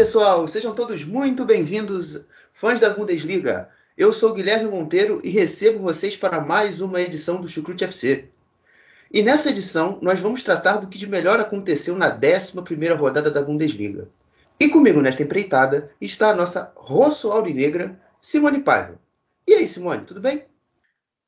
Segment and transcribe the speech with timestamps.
[0.00, 2.22] Pessoal, sejam todos muito bem-vindos,
[2.54, 3.68] fãs da Bundesliga.
[3.98, 8.30] Eu sou Guilherme Monteiro e recebo vocês para mais uma edição do Chucrute FC.
[9.12, 13.42] E nessa edição, nós vamos tratar do que de melhor aconteceu na 11ª rodada da
[13.42, 14.08] Bundesliga.
[14.58, 18.98] E comigo nesta empreitada está a nossa rosso aurinegra, Simone Paiva.
[19.46, 20.46] E aí, Simone, tudo bem?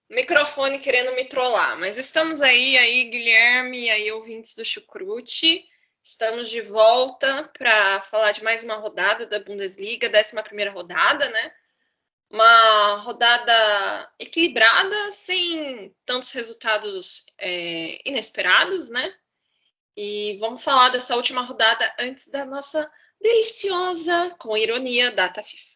[0.08, 5.62] Microfone querendo me trollar, mas estamos aí, aí, Guilherme, e aí, ouvintes do Chucrute.
[6.04, 11.52] Estamos de volta para falar de mais uma rodada da Bundesliga, 11 rodada, né?
[12.28, 19.14] Uma rodada equilibrada, sem tantos resultados é, inesperados, né?
[19.96, 25.72] E vamos falar dessa última rodada antes da nossa deliciosa, com ironia, data FIFA.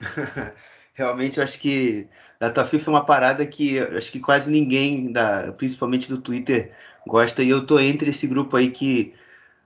[0.92, 2.06] Realmente, eu acho que
[2.38, 6.76] data FIFA é uma parada que acho que quase ninguém, da, principalmente do Twitter,
[7.06, 9.14] gosta e eu tô entre esse grupo aí que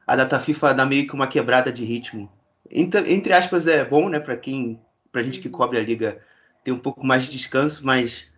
[0.06, 2.30] a data FIFA dá meio que uma quebrada de ritmo.
[2.70, 5.54] Entre, entre aspas é bom, né, para quem, pra gente que uhum.
[5.54, 6.20] cobre a liga
[6.62, 8.28] ter um pouco mais de descanso, mas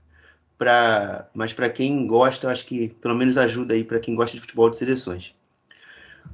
[0.56, 4.41] para mas para quem gosta, acho que pelo menos ajuda aí para quem gosta de
[4.41, 5.34] futebol de seleções.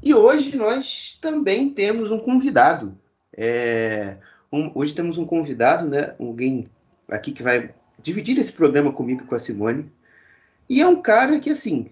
[0.03, 2.97] E hoje nós também temos um convidado.
[3.35, 4.19] É,
[4.53, 6.15] um, hoje temos um convidado, né?
[6.19, 6.69] Alguém
[7.09, 9.91] aqui que vai dividir esse programa comigo com a Simone.
[10.69, 11.91] E é um cara que, assim,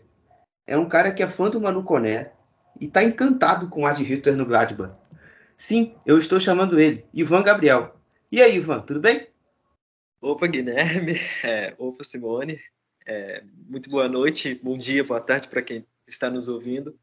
[0.67, 2.33] é um cara que é fã do Manu Coné
[2.81, 4.95] e está encantado com o Ad Hitler no Gladbach.
[5.57, 7.97] Sim, eu estou chamando ele, Ivan Gabriel.
[8.31, 9.29] E aí, Ivan, tudo bem?
[10.21, 11.19] Opa, Guilherme.
[11.45, 12.61] É, opa, Simone.
[13.07, 16.99] É, muito boa noite, bom dia, boa tarde para quem está nos ouvindo.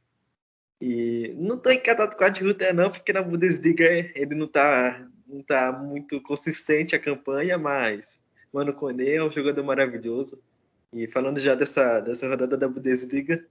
[0.82, 5.08] E não estou encantado com o Ad Hitler, não, porque na Bundesliga ele não está
[5.26, 8.20] não tá muito consistente a campanha, mas
[8.52, 10.44] Mano Kone é um jogador maravilhoso.
[10.92, 13.44] E falando já dessa, dessa rodada da Bundesliga,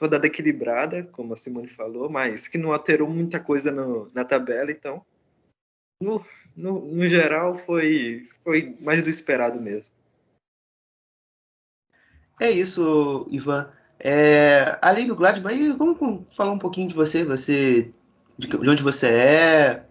[0.00, 4.70] rodada equilibrada, como a Simone falou, mas que não alterou muita coisa no, na tabela,
[4.70, 5.04] então
[6.00, 6.24] no,
[6.56, 9.92] no, no, geral foi, foi mais do esperado mesmo.
[12.40, 13.72] É isso, Ivan.
[13.98, 17.92] É, além do Gladbach, vamos falar um pouquinho de você, você
[18.38, 19.84] de, de onde você é,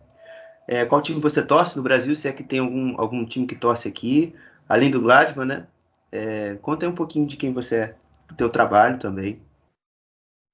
[0.66, 3.56] é, qual time você torce no Brasil, se é que tem algum, algum time que
[3.56, 4.34] torce aqui,
[4.67, 5.67] além do Gladbach, né?
[6.09, 7.96] É, conta aí um pouquinho de quem você é,
[8.29, 9.41] do teu trabalho também.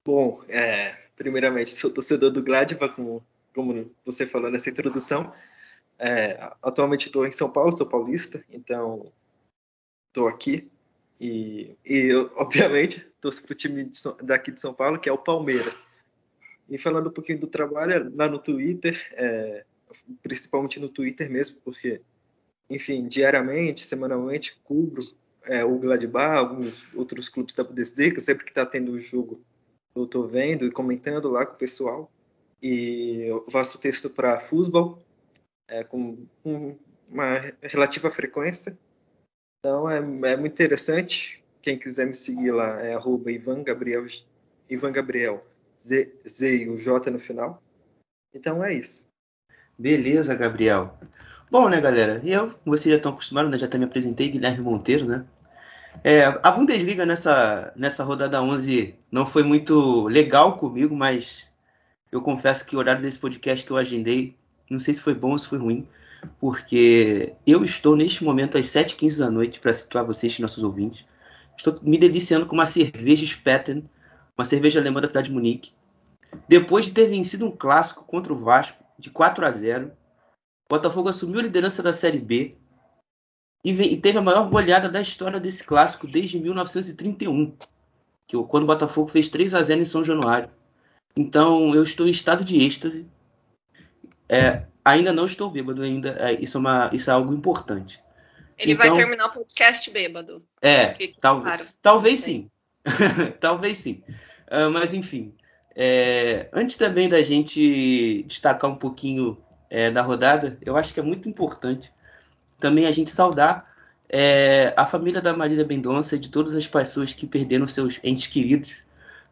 [0.04, 5.32] Bom, é, primeiramente, sou torcedor do Gladbach, como, como você falou nessa introdução.
[5.98, 9.10] É, atualmente estou em São Paulo, sou paulista, então
[10.08, 10.70] estou aqui.
[11.18, 15.12] E, e eu, obviamente, torço para o time de, daqui de São Paulo, que é
[15.12, 15.88] o Palmeiras.
[16.68, 19.64] E falando um pouquinho do trabalho, lá no Twitter, é,
[20.22, 22.02] principalmente no Twitter mesmo, porque,
[22.68, 25.02] enfim, diariamente, semanalmente, cubro
[25.44, 29.40] é, o Gladbach, alguns outros clubes da Bundesliga, sempre que está tendo o jogo,
[29.94, 32.10] eu estou vendo e comentando lá com o pessoal.
[32.62, 35.02] E eu faço texto para Fusball,
[35.68, 36.76] é, com, com,
[37.08, 38.76] uma relativa frequência.
[39.60, 41.42] Então é, é, muito interessante.
[41.62, 44.04] Quem quiser me seguir lá é arroba Ivan Gabriel,
[44.68, 45.46] Ivan Gabriel
[45.78, 47.62] Z, Z e o J no final.
[48.34, 49.06] Então é isso.
[49.78, 50.98] Beleza, Gabriel.
[51.50, 52.20] Bom, né, galera?
[52.24, 53.58] E eu, vocês já estão acostumados, né?
[53.58, 55.26] Já até me apresentei, Guilherme Monteiro, né?
[56.02, 61.46] É, a Bundesliga nessa, nessa rodada 11 não foi muito legal comigo, mas
[62.10, 64.36] eu confesso que o horário desse podcast que eu agendei,
[64.70, 65.86] não sei se foi bom ou se foi ruim,
[66.40, 71.04] porque eu estou neste momento às 7h15 da noite, para situar vocês, nossos ouvintes.
[71.56, 73.88] Estou me deliciando com uma cerveja Spaten,
[74.36, 75.72] uma cerveja alemã da cidade de Munique.
[76.48, 79.92] Depois de ter vencido um clássico contra o Vasco de 4 a 0,
[80.68, 82.56] Botafogo assumiu a liderança da Série B
[83.64, 87.56] e, teve a maior goleada da história desse clássico desde 1931,
[88.26, 90.50] que quando o Botafogo fez 3 a 0 em São Januário.
[91.16, 93.06] Então eu estou em estado de êxtase.
[94.28, 98.02] É, ainda não estou bêbado, ainda é, isso, é uma, isso é algo importante.
[98.58, 100.44] Ele então, vai terminar o podcast bêbado.
[100.60, 101.66] É, tal, claro.
[101.80, 102.50] talvez sim.
[103.40, 104.02] talvez sim.
[104.46, 105.34] Uh, mas enfim,
[105.74, 109.38] é, antes também da gente destacar um pouquinho
[109.70, 111.90] é, da rodada, eu acho que é muito importante
[112.64, 113.70] também a gente saudar
[114.08, 118.26] é, a família da Marília Mendonça e de todas as pessoas que perderam seus entes
[118.26, 118.76] queridos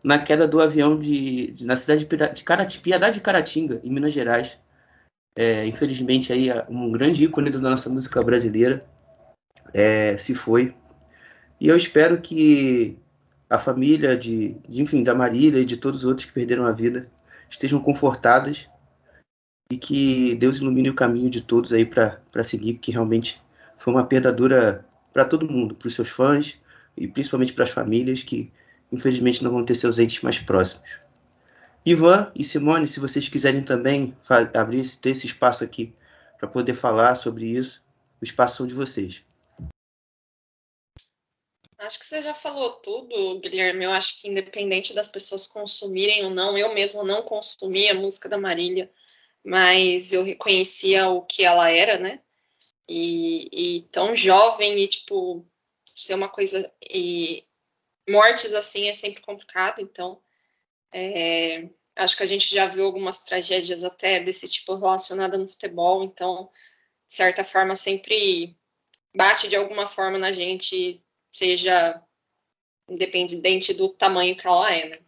[0.04, 4.58] na queda do avião de, de na cidade de Caratinga, de Caratinga, em Minas Gerais.
[5.34, 8.84] É, infelizmente aí um grande ícone da nossa música brasileira
[9.72, 10.74] é, se foi.
[11.58, 12.98] E eu espero que
[13.48, 16.72] a família de, de, enfim, da Marília e de todos os outros que perderam a
[16.72, 17.08] vida
[17.48, 18.68] estejam confortadas
[19.72, 23.40] e que Deus ilumine o caminho de todos aí para seguir, porque realmente
[23.78, 24.84] foi uma perda dura
[25.14, 26.58] para todo mundo, para os seus fãs
[26.94, 28.52] e principalmente para as famílias que
[28.92, 30.90] infelizmente não vão ter seus entes mais próximos.
[31.86, 34.14] Ivan e Simone, se vocês quiserem também
[34.52, 35.94] abrir ter esse espaço aqui
[36.38, 37.82] para poder falar sobre isso,
[38.20, 39.22] o espaço são de vocês.
[41.78, 43.84] Acho que você já falou tudo, Guilherme.
[43.86, 48.28] Eu acho que independente das pessoas consumirem ou não, eu mesmo não consumia a música
[48.28, 48.88] da Marília,
[49.44, 52.20] mas eu reconhecia o que ela era, né?
[52.88, 55.46] E, e tão jovem e tipo
[55.94, 57.44] ser uma coisa e
[58.08, 60.20] mortes assim é sempre complicado, então
[60.92, 66.02] é, acho que a gente já viu algumas tragédias até desse tipo relacionada no futebol,
[66.02, 66.50] então
[67.06, 68.56] de certa forma sempre
[69.14, 72.02] bate de alguma forma na gente, seja
[72.88, 74.98] independente do tamanho que ela é, né?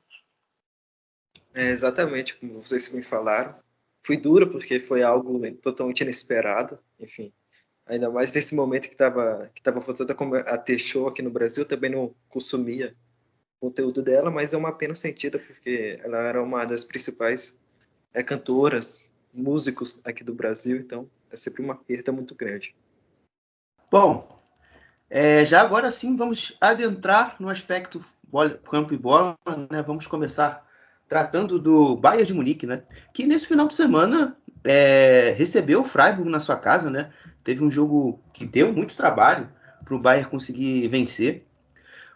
[1.54, 3.63] É exatamente como vocês me falaram.
[4.04, 7.32] Fui duro porque foi algo totalmente inesperado, enfim.
[7.86, 11.66] Ainda mais nesse momento que estava que tava voltando a ter show aqui no Brasil,
[11.66, 12.94] também não consumia
[13.60, 17.58] conteúdo dela, mas é uma pena sentida porque ela era uma das principais
[18.12, 22.76] é, cantoras, músicos aqui do Brasil, então é sempre uma perda muito grande.
[23.90, 24.38] Bom,
[25.08, 28.04] é, já agora sim vamos adentrar no aspecto
[28.70, 29.36] campo e bola,
[29.70, 29.82] né?
[29.82, 30.63] Vamos começar
[31.08, 32.82] tratando do Bayern de Munique, né?
[33.12, 37.10] Que nesse final de semana é, recebeu o Freiburg na sua casa, né?
[37.42, 39.48] Teve um jogo que deu muito trabalho
[39.84, 41.46] para o Bayern conseguir vencer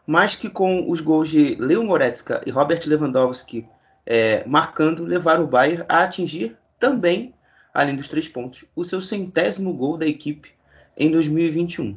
[0.09, 3.69] mas que com os gols de Leon Goretzka e Robert Lewandowski
[4.07, 7.35] é, marcando, levaram o Bayern a atingir também,
[7.75, 10.51] além dos três pontos, o seu centésimo gol da equipe
[10.97, 11.95] em 2021.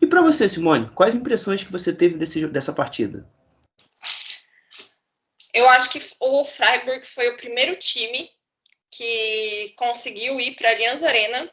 [0.00, 3.24] E para você, Simone, quais impressões que você teve desse, dessa partida?
[5.58, 8.30] Eu acho que o Freiburg foi o primeiro time
[8.92, 11.52] que conseguiu ir para a Allianz Arena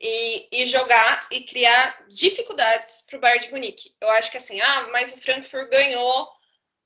[0.00, 3.92] e, e, jogar e criar dificuldades para o Bayern de Munique.
[4.00, 6.28] Eu acho que assim, ah, mas o Frankfurt ganhou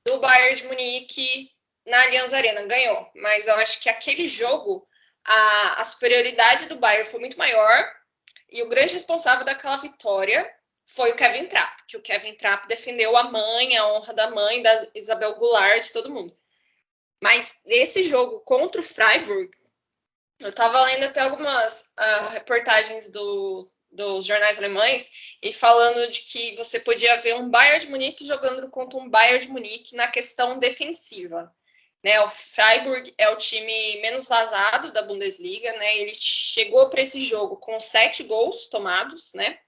[0.07, 1.51] do Bayern de Munique
[1.87, 3.11] na Allianz Arena, ganhou.
[3.17, 4.87] Mas eu acho que aquele jogo,
[5.23, 7.87] a, a superioridade do Bayern foi muito maior
[8.49, 10.51] e o grande responsável daquela vitória
[10.95, 14.61] foi o Kevin Trapp, que o Kevin Trapp defendeu a mãe, a honra da mãe,
[14.61, 16.37] da Isabel Goulart, de todo mundo.
[17.23, 19.51] Mas esse jogo contra o Freiburg,
[20.41, 26.57] eu estava lendo até algumas uh, reportagens do, dos jornais alemães e falando de que
[26.57, 30.59] você podia ver um Bayern de Munique jogando contra um Bayern de Munique na questão
[30.59, 31.55] defensiva.
[32.03, 35.99] Né, o Freiburg é o time menos vazado da Bundesliga, né?
[35.99, 39.59] Ele chegou para esse jogo com sete gols tomados, né?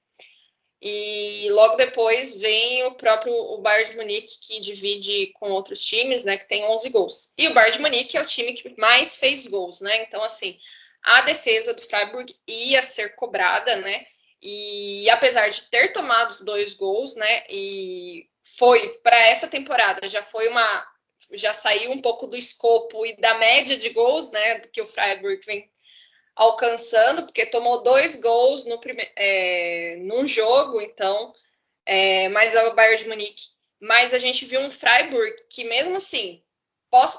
[0.84, 6.24] E logo depois vem o próprio o Bayern de Munique que divide com outros times,
[6.24, 6.36] né?
[6.36, 7.34] Que tem 11 gols.
[7.38, 10.02] E o Bayern de Munique é o time que mais fez gols, né?
[10.02, 10.58] Então assim,
[11.04, 14.04] a defesa do Freiburg ia ser cobrada, né?
[14.42, 17.44] E apesar de ter tomado dois gols, né?
[17.48, 20.92] E foi para essa temporada já foi uma
[21.32, 24.58] já saiu um pouco do escopo e da média de gols, né?
[24.72, 25.70] Que o Freiburg vem
[26.34, 29.06] alcançando, porque tomou dois gols no prime...
[29.16, 31.32] É, num jogo, então,
[31.86, 33.44] é, mas é o Bayern de Munique.
[33.80, 36.42] Mas a gente viu um Freiburg que mesmo assim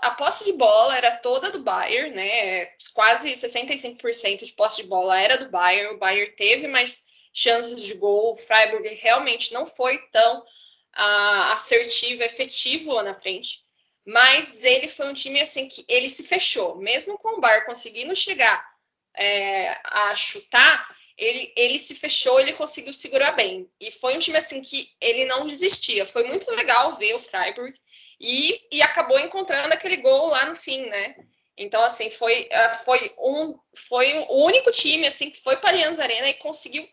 [0.03, 2.67] a posse de bola era toda do Bayern, né?
[2.93, 5.95] Quase 65% de posse de bola era do Bayern.
[5.95, 8.33] O Bayern teve mais chances de gol.
[8.33, 13.63] O Freiburg realmente não foi tão uh, assertivo, efetivo na frente.
[14.05, 18.15] Mas ele foi um time assim que ele se fechou, mesmo com o Bayern conseguindo
[18.15, 18.72] chegar
[19.15, 23.69] é, a chutar, ele, ele se fechou, ele conseguiu segurar bem.
[23.79, 26.05] E foi um time assim que ele não desistia.
[26.05, 27.73] Foi muito legal ver o Freiburg
[28.19, 31.15] e, e acabou encontrando aquele gol lá no fim, né?
[31.55, 36.03] Então, assim, foi, é, foi, um, foi o único time assim que foi para a
[36.03, 36.87] Arena e conseguiu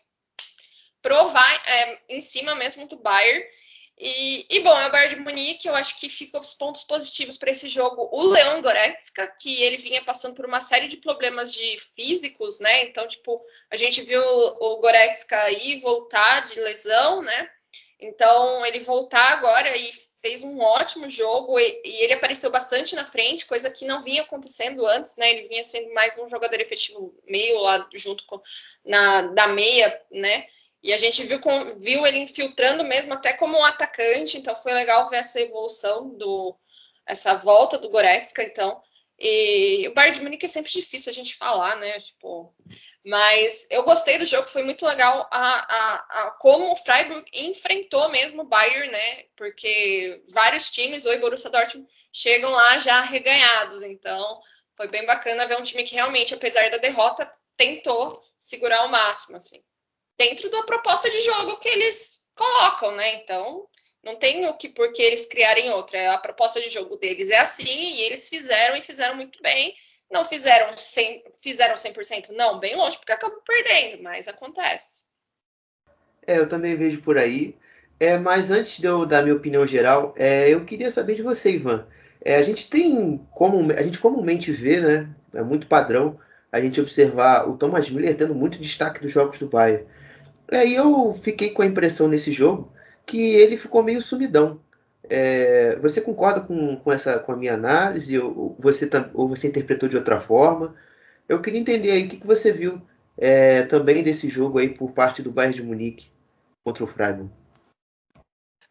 [1.01, 3.43] provar é, em cima mesmo do Bayern.
[4.03, 7.37] E, e, bom, é o Bayern de Munique, eu acho que fica os pontos positivos
[7.37, 8.09] para esse jogo.
[8.11, 12.85] O Leon Goretzka, que ele vinha passando por uma série de problemas de físicos, né?
[12.85, 13.39] Então, tipo,
[13.69, 17.49] a gente viu o Goretzka aí voltar de lesão, né?
[17.99, 23.05] Então, ele voltar agora e fez um ótimo jogo e, e, ele apareceu bastante na
[23.05, 25.29] frente, coisa que não vinha acontecendo antes, né?
[25.29, 28.41] Ele vinha sendo mais um jogador efetivo meio lá junto com
[28.83, 30.47] na da meia, né?
[30.83, 31.39] E a gente viu,
[31.77, 36.57] viu ele infiltrando mesmo até como um atacante, então foi legal ver essa evolução do
[37.05, 38.81] essa volta do Goretzka, então.
[39.19, 41.99] E o Bayern de Munique é sempre difícil a gente falar, né?
[41.99, 42.53] Tipo,
[43.05, 48.09] mas eu gostei do jogo, foi muito legal a, a, a, como o Freiburg enfrentou
[48.09, 49.25] mesmo o Bayern, né?
[49.35, 53.83] Porque vários times, o Borussia Dortmund, chegam lá já reganhados.
[53.83, 54.41] Então,
[54.75, 59.37] foi bem bacana ver um time que realmente, apesar da derrota, tentou segurar ao máximo,
[59.37, 59.63] assim
[60.21, 63.15] dentro da proposta de jogo que eles colocam, né?
[63.15, 63.65] Então,
[64.03, 66.13] não tem o que por que eles criarem outra.
[66.13, 69.73] A proposta de jogo deles é assim e eles fizeram e fizeram muito bem.
[70.11, 75.05] Não fizeram 100%, fizeram 100% não, bem longe, porque acabam perdendo, mas acontece.
[76.27, 77.57] É, eu também vejo por aí.
[77.99, 81.51] É, mas antes de eu dar minha opinião geral, é, eu queria saber de você,
[81.51, 81.87] Ivan.
[82.23, 85.09] É, a gente tem como a gente comumente vê, né?
[85.33, 86.19] É muito padrão
[86.51, 89.85] a gente observar o Thomas Miller tendo muito destaque dos jogos do Bayern.
[90.51, 92.71] Aí eu fiquei com a impressão nesse jogo
[93.05, 94.59] que ele ficou meio sumidão.
[95.09, 98.17] É, você concorda com, com, essa, com a minha análise?
[98.19, 100.75] Ou você, ou você interpretou de outra forma?
[101.27, 102.81] Eu queria entender aí o que, que você viu
[103.17, 106.11] é, também desse jogo aí por parte do Bayern de Munique
[106.63, 107.29] contra o Freiburg.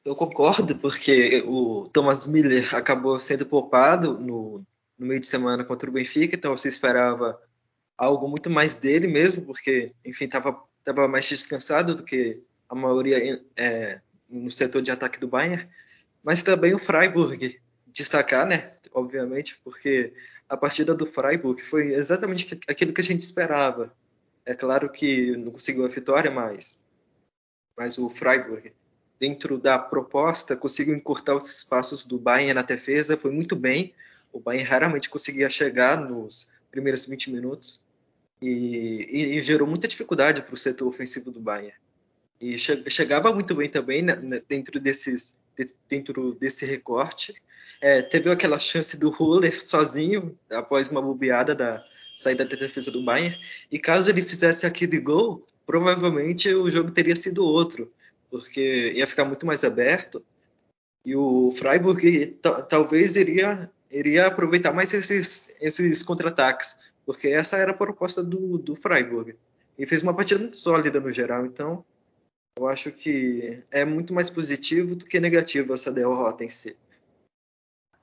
[0.05, 4.65] Eu concordo, porque o Thomas Miller acabou sendo poupado no,
[4.99, 7.39] no meio de semana contra o Benfica, então você esperava
[7.99, 13.43] algo muito mais dele mesmo, porque, enfim, estava estava mais descansado do que a maioria
[13.57, 15.69] é, no setor de ataque do Bayern,
[16.23, 20.13] mas também o Freiburg destacar, né, obviamente, porque
[20.49, 23.93] a partida do Freiburg foi exatamente aquilo que a gente esperava.
[24.45, 26.85] É claro que não conseguiu a vitória, mas,
[27.77, 28.73] mas o Freiburg,
[29.19, 33.95] dentro da proposta, conseguiu encurtar os espaços do Bayern na defesa, foi muito bem.
[34.33, 37.83] O Bayern raramente conseguia chegar nos primeiros 20 minutos
[38.41, 41.75] e, e, e gerou muita dificuldade para o setor ofensivo do Bayern.
[42.41, 47.35] E che, chegava muito bem também né, dentro, desses, de, dentro desse recorte.
[47.81, 51.85] É, teve aquela chance do Huller sozinho, após uma bobeada da
[52.17, 53.39] saída da defesa do Bayern.
[53.71, 57.93] E caso ele fizesse aquele gol, provavelmente o jogo teria sido outro,
[58.31, 60.25] porque ia ficar muito mais aberto.
[61.05, 67.77] E o Freiburg talvez iria, iria aproveitar mais esses, esses contra-ataques porque essa era a
[67.77, 69.37] proposta do, do Freiburg.
[69.79, 71.85] E fez uma partida muito sólida no geral, então
[72.59, 76.77] eu acho que é muito mais positivo do que negativo essa derrota em si.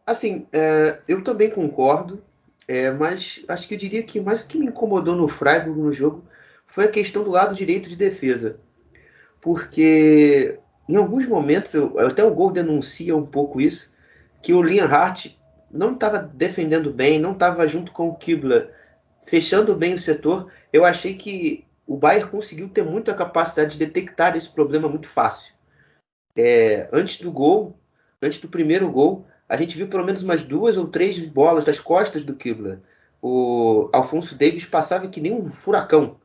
[0.05, 2.23] Assim, é, eu também concordo,
[2.67, 5.91] é, mas acho que eu diria que mais o que me incomodou no Freiburg no
[5.91, 6.23] jogo
[6.65, 8.59] foi a questão do lado direito de defesa.
[9.41, 13.93] Porque em alguns momentos, eu, até o gol denuncia um pouco isso,
[14.41, 15.27] que o Hart
[15.69, 18.73] não estava defendendo bem, não estava junto com o Kibler
[19.27, 24.35] fechando bem o setor, eu achei que o Bayern conseguiu ter muita capacidade de detectar
[24.35, 25.53] esse problema muito fácil.
[26.35, 27.77] É, antes do gol,
[28.21, 31.79] antes do primeiro gol, a gente viu pelo menos umas duas ou três bolas das
[31.79, 32.79] costas do Kibler.
[33.21, 36.17] O Alfonso Davis passava que nem um furacão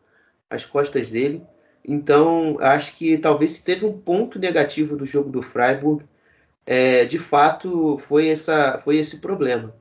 [0.50, 1.42] as costas dele.
[1.85, 6.04] Então, acho que talvez se teve um ponto negativo do jogo do Freiburg,
[6.64, 9.75] é, de fato foi, essa, foi esse problema.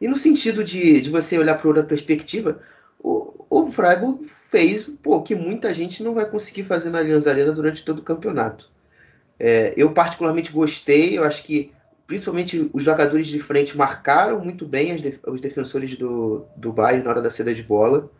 [0.00, 2.60] E no sentido de, de você olhar para outra perspectiva,
[2.98, 7.52] o, o Freiburg fez o que muita gente não vai conseguir fazer na Allianz Arena
[7.52, 8.70] durante todo o campeonato.
[9.38, 11.72] É, eu particularmente gostei, eu acho que
[12.06, 17.22] principalmente os jogadores de frente marcaram muito bem os defensores do, do Bayern na hora
[17.22, 18.10] da saída de bola.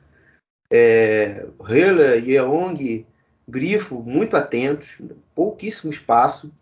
[0.71, 3.05] É, Heller, Yeong,
[3.49, 4.99] Grifo, muito atentos,
[5.35, 6.53] pouquíssimo espaço.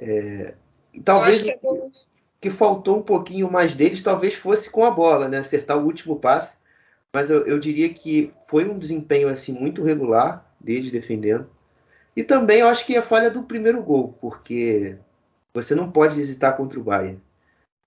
[0.00, 0.54] É,
[0.94, 1.42] e talvez.
[1.42, 1.58] Que
[2.44, 5.38] que faltou um pouquinho mais deles, talvez fosse com a bola, né?
[5.38, 6.56] Acertar o último passe.
[7.10, 11.48] Mas eu, eu diria que foi um desempenho assim muito regular deles defendendo.
[12.14, 14.98] E também eu acho que a falha do primeiro gol, porque
[15.54, 17.18] você não pode hesitar contra o Bayern.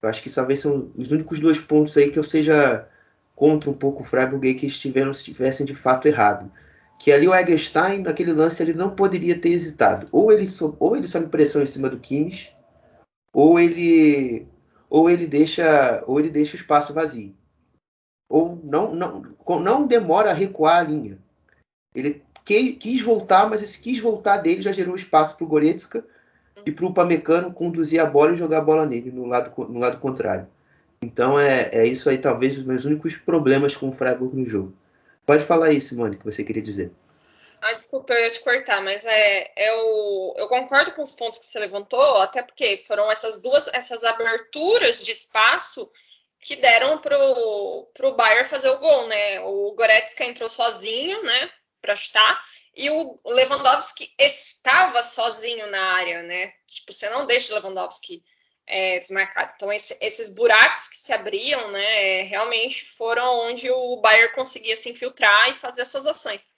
[0.02, 2.88] Eu acho que talvez são os únicos dois pontos aí que eu seja
[3.36, 6.52] contra um pouco o Freiburg que estiveram, estivessem de fato errado.
[6.98, 10.08] Que ali o Egerstein, naquele lance, ele não poderia ter hesitado.
[10.12, 10.48] Ou ele,
[10.80, 12.57] ou ele sobe pressão em cima do Kimmich,
[13.34, 14.48] ou ele
[14.90, 17.36] ou ele deixa ou ele deixa o espaço vazio.
[18.30, 19.24] Ou não não
[19.62, 21.18] não demora a recuar a linha.
[21.96, 26.06] Ele que, quis voltar, mas esse quis voltar dele já gerou espaço para o Goretzka
[26.66, 29.80] e para o Pamecano conduzir a bola e jogar a bola nele no lado, no
[29.80, 30.48] lado contrário.
[31.02, 34.74] Então é, é isso aí, talvez, os meus únicos problemas com o Freiburg no jogo.
[35.26, 36.92] Pode falar aí, Simone, que você queria dizer.
[37.62, 41.46] Ah, desculpa, eu ia te cortar, mas é, eu, eu concordo com os pontos que
[41.46, 45.90] você levantou, até porque foram essas duas, essas aberturas de espaço
[46.40, 49.42] que deram pro, pro Bayern fazer o gol, né?
[49.42, 52.44] O Goretzka entrou sozinho, né, para chutar,
[52.76, 56.52] e o Lewandowski estava sozinho na área, né?
[56.68, 58.24] Tipo, você não deixa o Lewandowski
[58.68, 59.54] é, desmarcado.
[59.56, 64.92] Então, esse, esses buracos que se abriam, né, realmente foram onde o Bayern conseguia se
[64.92, 66.57] infiltrar e fazer as suas ações.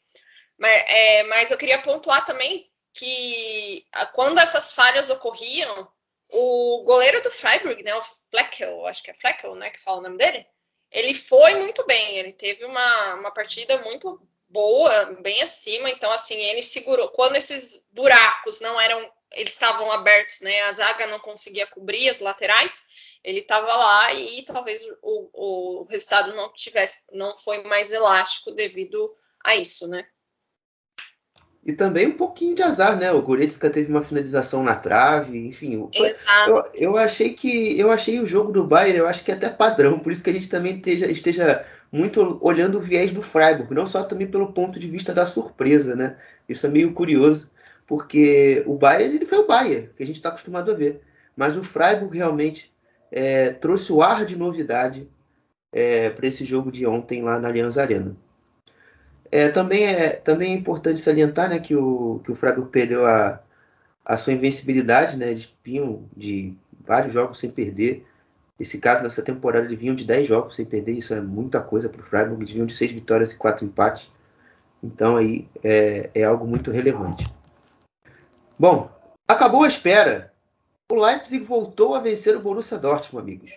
[0.60, 5.90] Mas, é, mas eu queria pontuar também que quando essas falhas ocorriam,
[6.32, 10.02] o goleiro do Freiburg, né, o Fleckel, acho que é Fleckel, né, que fala o
[10.02, 10.46] nome dele,
[10.92, 16.36] ele foi muito bem, ele teve uma, uma partida muito boa, bem acima, então assim,
[16.36, 21.68] ele segurou, quando esses buracos não eram, eles estavam abertos, né, a zaga não conseguia
[21.68, 22.84] cobrir as laterais,
[23.24, 29.16] ele estava lá e talvez o, o resultado não tivesse, não foi mais elástico devido
[29.44, 30.08] a isso, né.
[31.66, 33.12] E também um pouquinho de azar, né?
[33.12, 35.90] O Goretzka teve uma finalização na trave, enfim.
[35.94, 36.50] Exato.
[36.50, 39.50] Eu, eu achei que eu achei o jogo do Bayern, eu acho que é até
[39.50, 43.74] padrão, por isso que a gente também esteja, esteja muito olhando o viés do Freiburg,
[43.74, 46.16] não só também pelo ponto de vista da surpresa, né?
[46.48, 47.52] Isso é meio curioso,
[47.86, 51.02] porque o Bayern ele foi o Bayern, que a gente está acostumado a ver.
[51.36, 52.72] Mas o Freiburg realmente
[53.12, 55.08] é, trouxe o ar de novidade
[55.72, 58.16] é, para esse jogo de ontem lá na Allianz Arena.
[59.32, 63.40] É, também, é, também é importante salientar né, que, o, que o Freiburg perdeu a,
[64.04, 65.30] a sua invencibilidade, né?
[65.30, 66.56] Eles vinham de
[66.86, 68.06] vários jogos sem perder.
[68.60, 70.94] Esse caso, nessa temporada, eles vinham de 10 jogos sem perder.
[70.94, 72.42] Isso é muita coisa para o Freiburg.
[72.42, 74.10] Eles vinham de 6 vitórias e 4 empates.
[74.84, 77.32] Então, aí é, é algo muito relevante.
[78.58, 78.90] Bom,
[79.28, 80.34] acabou a espera.
[80.92, 83.52] O Leipzig voltou a vencer o Borussia Dortmund, amigos.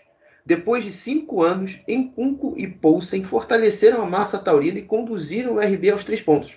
[0.45, 5.91] Depois de cinco anos, Encunco e Poulsen fortaleceram a massa taurina e conduziram o RB
[5.91, 6.57] aos três pontos.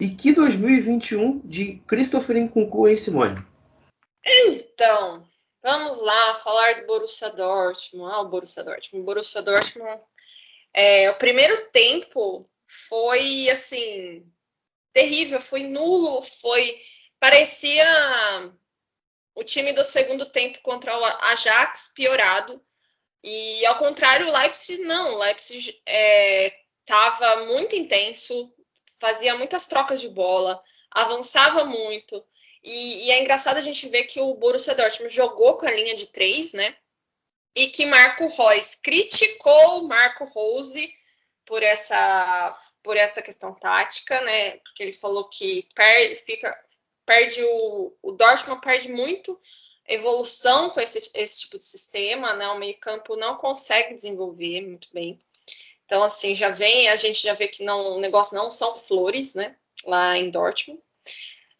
[0.00, 3.44] E que 2021 de Christopher Encunco, hein, Simone?
[4.24, 5.26] Então,
[5.62, 8.12] vamos lá falar do Borussia Dortmund.
[8.12, 9.02] Ah, o Borussia Dortmund.
[9.02, 10.00] O Borussia Dortmund,
[10.72, 14.24] é, o primeiro tempo foi, assim,
[14.92, 16.76] terrível, foi nulo, foi...
[17.18, 18.52] Parecia
[19.38, 22.60] o time do segundo tempo contra o Ajax piorado.
[23.22, 25.14] E ao contrário, o Leipzig não.
[25.14, 25.80] O Leipzig
[26.84, 28.52] estava é, muito intenso,
[29.00, 32.24] fazia muitas trocas de bola, avançava muito.
[32.64, 35.94] E, e, é engraçado a gente ver que o Borussia Dortmund jogou com a linha
[35.94, 36.76] de três, né?
[37.54, 40.92] E que Marco Reus criticou Marco Rose
[41.46, 44.56] por essa por essa questão tática, né?
[44.58, 46.56] Porque ele falou que perde, fica,
[47.08, 49.38] perde o, o Dortmund perde muito
[49.86, 52.46] evolução com esse, esse tipo de sistema, né?
[52.48, 55.18] O meio-campo não consegue desenvolver muito bem.
[55.86, 59.34] Então, assim, já vem, a gente já vê que não, o negócio não são flores,
[59.34, 59.56] né?
[59.86, 60.82] Lá em Dortmund.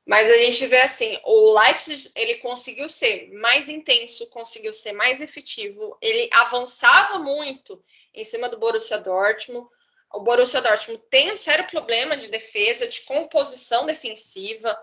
[0.04, 5.20] Mas a gente vê assim, o Leipzig ele conseguiu ser mais intenso, conseguiu ser mais
[5.20, 7.80] efetivo, ele avançava muito
[8.14, 9.66] em cima do Borussia Dortmund.
[10.12, 14.78] O Borussia Dortmund tem um sério problema de defesa, de composição defensiva.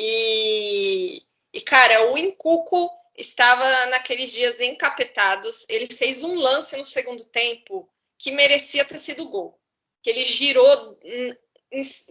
[0.00, 5.68] E, e cara, o Incuco estava naqueles dias encapetados.
[5.68, 9.58] Ele fez um lance no segundo tempo que merecia ter sido gol.
[10.00, 10.98] Que ele girou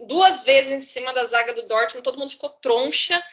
[0.06, 3.24] duas vezes em cima da zaga do Dortmund, todo mundo ficou troncha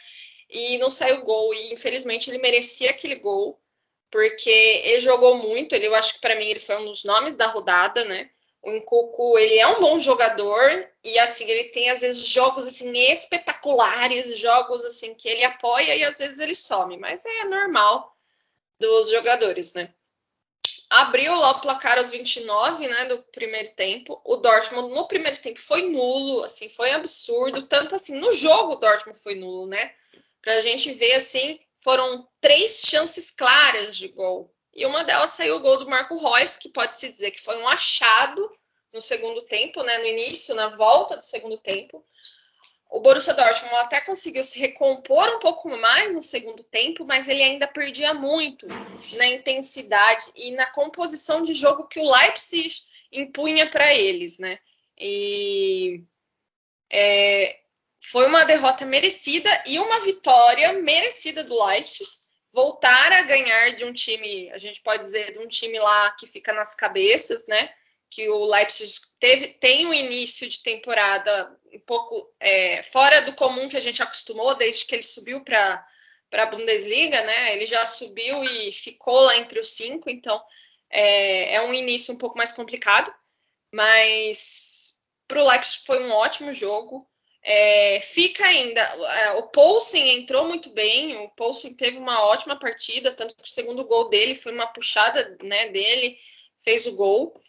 [0.50, 1.54] e não saiu gol.
[1.54, 3.60] E infelizmente ele merecia aquele gol,
[4.10, 5.76] porque ele jogou muito.
[5.76, 8.30] Ele, eu acho que para mim ele foi um dos nomes da rodada, né?
[8.66, 12.92] O Nkunku, ele é um bom jogador e assim, ele tem às vezes jogos assim
[13.12, 18.12] espetaculares, jogos assim que ele apoia e às vezes ele some, mas é normal
[18.80, 19.94] dos jogadores, né?
[20.90, 24.20] Abriu lá o placar aos 29, né, do primeiro tempo.
[24.24, 28.78] O Dortmund no primeiro tempo foi nulo, assim, foi absurdo, tanto assim, no jogo o
[28.78, 29.94] Dortmund foi nulo, né?
[30.42, 35.60] Pra gente ver assim, foram três chances claras de gol e uma delas saiu o
[35.62, 38.52] gol do Marco Reus, que pode se dizer que foi um achado
[38.92, 42.06] no segundo tempo, né, no início, na volta do segundo tempo.
[42.90, 47.42] O Borussia Dortmund até conseguiu se recompor um pouco mais no segundo tempo, mas ele
[47.42, 48.68] ainda perdia muito
[49.14, 52.70] na intensidade e na composição de jogo que o Leipzig
[53.12, 54.60] impunha para eles, né?
[54.98, 56.04] E
[56.90, 57.60] é,
[58.00, 62.25] foi uma derrota merecida e uma vitória merecida do Leipzig
[62.56, 66.26] voltar a ganhar de um time, a gente pode dizer, de um time lá que
[66.26, 67.70] fica nas cabeças, né?
[68.10, 73.68] Que o Leipzig teve, tem um início de temporada um pouco é, fora do comum
[73.68, 75.86] que a gente acostumou desde que ele subiu para
[76.32, 77.54] a Bundesliga, né?
[77.54, 80.42] Ele já subiu e ficou lá entre os cinco, então
[80.90, 83.14] é, é um início um pouco mais complicado,
[83.70, 87.06] mas para o Leipzig foi um ótimo jogo.
[87.48, 88.82] É, fica ainda.
[88.82, 91.16] É, o Poulsen entrou muito bem.
[91.18, 95.38] O Poulsen teve uma ótima partida, tanto que o segundo gol dele foi uma puxada
[95.44, 96.18] né, dele,
[96.60, 97.40] fez o gol.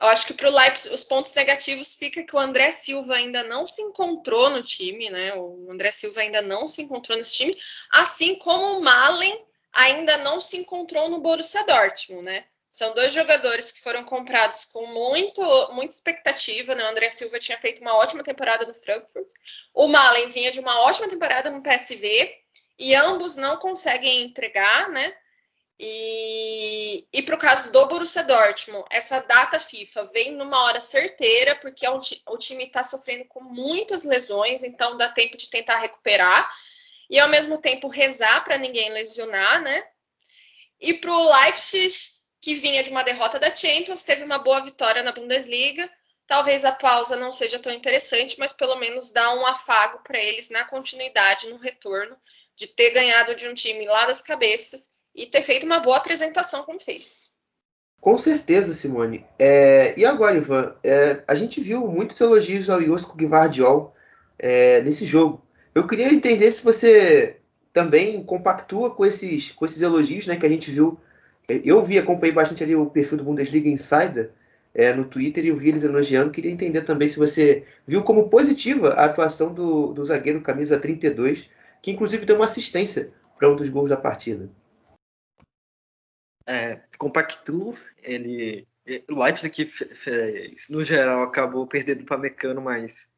[0.00, 3.44] Eu acho que para o Leipzig os pontos negativos fica que o André Silva ainda
[3.44, 5.32] não se encontrou no time, né?
[5.36, 7.56] O André Silva ainda não se encontrou nesse time,
[7.92, 12.44] assim como o Malen ainda não se encontrou no Borussia Dortmund, né?
[12.76, 16.74] São dois jogadores que foram comprados com muito, muita expectativa.
[16.74, 16.84] Né?
[16.84, 19.26] O André Silva tinha feito uma ótima temporada no Frankfurt.
[19.74, 22.36] O Malen vinha de uma ótima temporada no PSV.
[22.78, 25.16] E ambos não conseguem entregar, né?
[25.80, 31.54] E, e para o caso do Borussia Dortmund, essa data FIFA vem numa hora certeira,
[31.54, 36.50] porque é o time está sofrendo com muitas lesões, então dá tempo de tentar recuperar
[37.08, 39.82] e ao mesmo tempo rezar para ninguém lesionar, né?
[40.78, 42.15] E para o Leipzig,
[42.46, 45.90] que vinha de uma derrota da Champions, teve uma boa vitória na Bundesliga.
[46.28, 50.48] Talvez a pausa não seja tão interessante, mas pelo menos dá um afago para eles
[50.50, 52.16] na continuidade, no retorno,
[52.54, 56.62] de ter ganhado de um time lá das cabeças e ter feito uma boa apresentação
[56.62, 57.32] como fez.
[58.00, 59.26] Com certeza, Simone.
[59.36, 60.76] É, e agora, Ivan?
[60.84, 63.92] É, a gente viu muitos elogios ao Josko Guivardiol
[64.38, 65.44] é, nesse jogo.
[65.74, 67.40] Eu queria entender se você
[67.72, 71.00] também compactua com esses, com esses elogios né, que a gente viu.
[71.48, 74.30] Eu vi, acompanhei bastante ali o perfil do Bundesliga Insider
[74.74, 76.30] é, no Twitter e eu vi eles elogiando.
[76.30, 81.48] Queria entender também se você viu como positiva a atuação do, do zagueiro camisa 32,
[81.80, 84.50] que inclusive deu uma assistência para um dos gols da partida
[86.46, 88.66] é, compactou, ele
[89.10, 93.12] o Leipzig fez, no geral acabou perdendo para Mecano, mas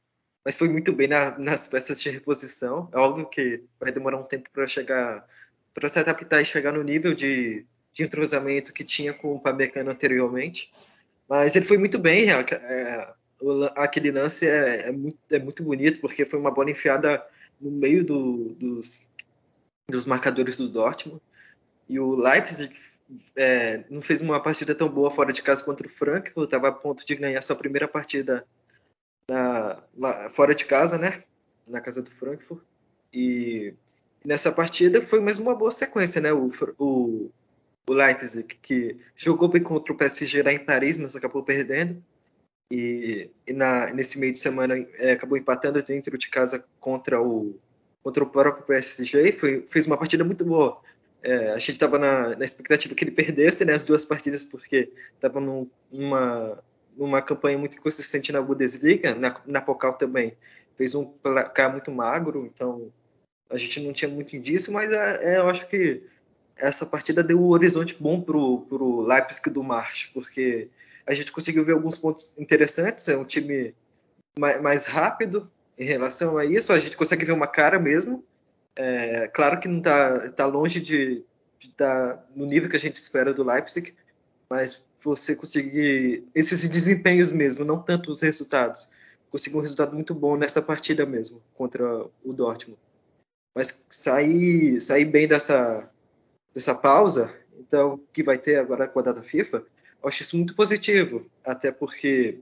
[0.44, 2.88] mas foi muito bem na, nas peças de reposição.
[2.92, 5.26] É óbvio que vai demorar um tempo para chegar
[5.74, 7.66] para se adaptar e chegar no nível de,
[7.98, 10.72] de entrosamento que tinha com o Pamecano anteriormente.
[11.28, 12.30] Mas ele foi muito bem.
[12.30, 13.12] É,
[13.74, 17.26] aquele lance é, é, muito, é muito bonito porque foi uma bola enfiada
[17.60, 19.08] no meio do, dos,
[19.90, 21.20] dos marcadores do Dortmund.
[21.88, 22.72] E o Leipzig
[23.34, 26.72] é, não fez uma partida tão boa fora de casa contra o Frankfurt, estava a
[26.72, 28.46] ponto de ganhar sua primeira partida
[29.28, 31.24] na, lá, fora de casa, né?
[31.66, 32.62] Na casa do Frankfurt.
[33.12, 33.74] E
[34.24, 36.32] nessa partida foi mais uma boa sequência, né?
[36.32, 37.30] O, o,
[37.92, 42.02] o Leipzig, que jogou bem contra o PSG lá em Paris, mas acabou perdendo.
[42.70, 47.58] E, e na, nesse meio de semana é, acabou empatando dentro de casa contra o,
[48.02, 49.32] contra o próprio PSG.
[49.32, 50.80] Foi, fez uma partida muito boa.
[51.22, 54.92] É, a gente estava na, na, expectativa que ele perdesse né, as duas partidas, porque
[55.14, 56.62] estava num, numa,
[56.96, 60.36] numa campanha muito consistente na Bundesliga, na, na Pokal também.
[60.76, 62.92] Fez um placar muito magro, então
[63.50, 66.02] a gente não tinha muito indício, mas é, é, eu acho que
[66.58, 70.68] essa partida deu um horizonte bom para o Leipzig do March, porque
[71.06, 73.08] a gente conseguiu ver alguns pontos interessantes.
[73.08, 73.74] É um time
[74.38, 78.24] mais, mais rápido em relação a isso, a gente consegue ver uma cara mesmo
[78.78, 81.24] é, claro que não está tá longe de
[81.58, 83.92] estar tá no nível que a gente espera do Leipzig,
[84.48, 88.88] mas você conseguir esses desempenhos mesmo, não tanto os resultados.
[89.32, 92.78] Conseguiu um resultado muito bom nessa partida mesmo, contra o Dortmund.
[93.52, 95.90] Mas sair, sair bem dessa,
[96.54, 99.58] dessa pausa, então, que vai ter agora com a data FIFA,
[100.02, 102.38] eu acho isso muito positivo, até porque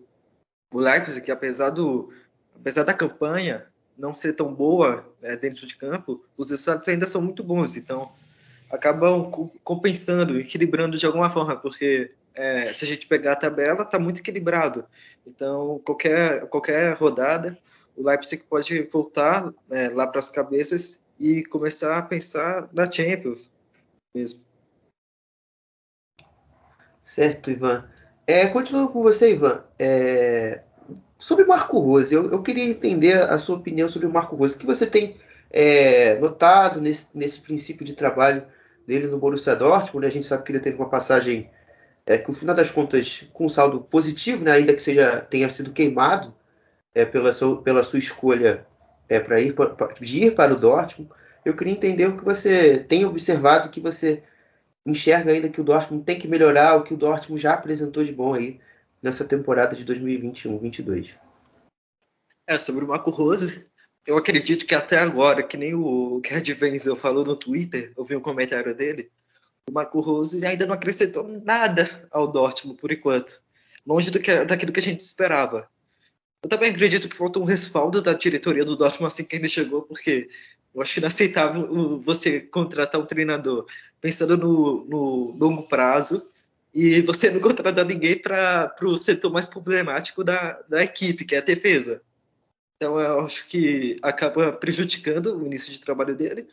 [0.73, 2.13] o Leipzig, apesar, do,
[2.55, 3.67] apesar da campanha,
[3.97, 7.77] não ser tão boa é, dentro de campo, os resultados ainda são muito bons.
[7.77, 8.13] Então,
[8.71, 9.31] acabam
[9.65, 14.21] compensando, equilibrando de alguma forma, porque é, se a gente pegar a tabela, está muito
[14.21, 14.85] equilibrado.
[15.27, 17.57] Então, qualquer, qualquer rodada,
[17.97, 23.51] o Leipzig pode voltar é, lá para as cabeças e começar a pensar na Champions
[24.17, 24.41] mesmo.
[27.05, 27.89] Certo, Ivan.
[28.27, 29.63] É, continuando com você, Ivan.
[29.79, 30.63] É,
[31.19, 34.55] Sobre Marco Rose, eu, eu, queria entender a sua opinião sobre o Marco Rose.
[34.55, 35.17] O que você tem
[35.51, 38.45] é, notado nesse, nesse, princípio de trabalho
[38.87, 40.01] dele no Borussia Dortmund?
[40.03, 40.09] Né?
[40.09, 41.49] A gente sabe que ele teve uma passagem
[42.05, 44.53] é, que, no final das contas, com um saldo positivo, né?
[44.53, 46.35] ainda que seja tenha sido queimado
[46.95, 48.67] é, pela, sua, pela sua escolha
[49.09, 51.11] é, para ir, pra, de ir para o Dortmund.
[51.47, 54.21] Eu queria entender o que você tem observado, que você
[54.85, 58.11] enxerga ainda que o Dortmund tem que melhorar, o que o Dortmund já apresentou de
[58.11, 58.59] bom aí
[59.01, 61.11] nessa temporada de 2021-22.
[62.49, 63.65] É, sobre o Marco Rose,
[64.05, 68.17] eu acredito que até agora, que nem o Gerd Wenzel falou no Twitter, eu vi
[68.17, 69.09] um comentário dele,
[69.71, 73.41] o Marco Rose ainda não acrescentou nada ao Dortmund por enquanto,
[73.87, 75.71] longe do que, daquilo que a gente esperava.
[76.43, 79.83] Eu também acredito que faltou um respaldo da diretoria do Dortmund assim que ele chegou,
[79.83, 80.29] porque
[80.77, 83.67] eu acho inaceitável você contratar um treinador
[83.99, 86.31] pensando no, no longo prazo
[86.75, 91.39] e você não contrata ninguém para o setor mais problemático da, da equipe, que é
[91.39, 92.03] a defesa.
[92.77, 96.47] Então eu acho que acaba prejudicando o início de trabalho dele.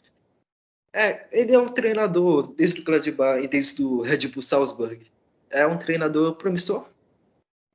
[0.95, 5.05] É, ele é um treinador desde o Gladbach e desde o Red Bull Salzburg.
[5.49, 6.87] É um treinador promissor.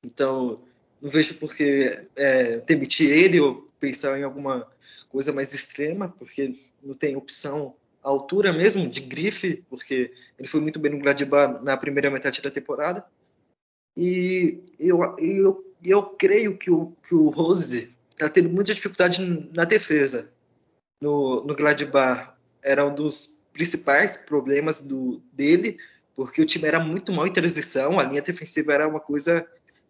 [0.02, 0.62] Então,
[1.02, 4.66] não vejo por que é, demitir ele ou pensar em alguma
[5.08, 10.60] coisa mais extrema, porque não tem opção à altura mesmo, de grife, porque ele foi
[10.60, 13.04] muito bem no Gladbach na primeira metade da temporada.
[13.96, 19.64] E eu, eu, eu creio que o, que o Rose está tendo muita dificuldade na
[19.64, 20.32] defesa.
[21.00, 25.78] No, no Gladbach era um dos principais problemas do, dele,
[26.14, 29.46] porque o time era muito mal em transição, a linha defensiva era uma coisa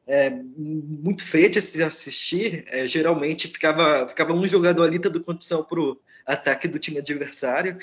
[0.09, 2.65] é, muito feia de se assistir.
[2.69, 7.79] É, geralmente ficava, ficava um jogador ali dando condição para o ataque do time adversário.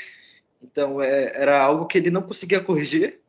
[0.62, 3.20] Então é, era algo que ele não conseguia corrigir.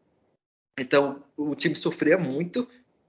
[0.78, 2.66] Então o time sofria muito,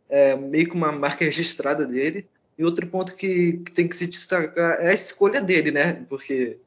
[0.09, 2.27] é, meio que uma marca registrada dele.
[2.57, 6.05] E outro ponto que, que, tem que se destacar é a escolha dele, né?
[6.09, 6.57] Porque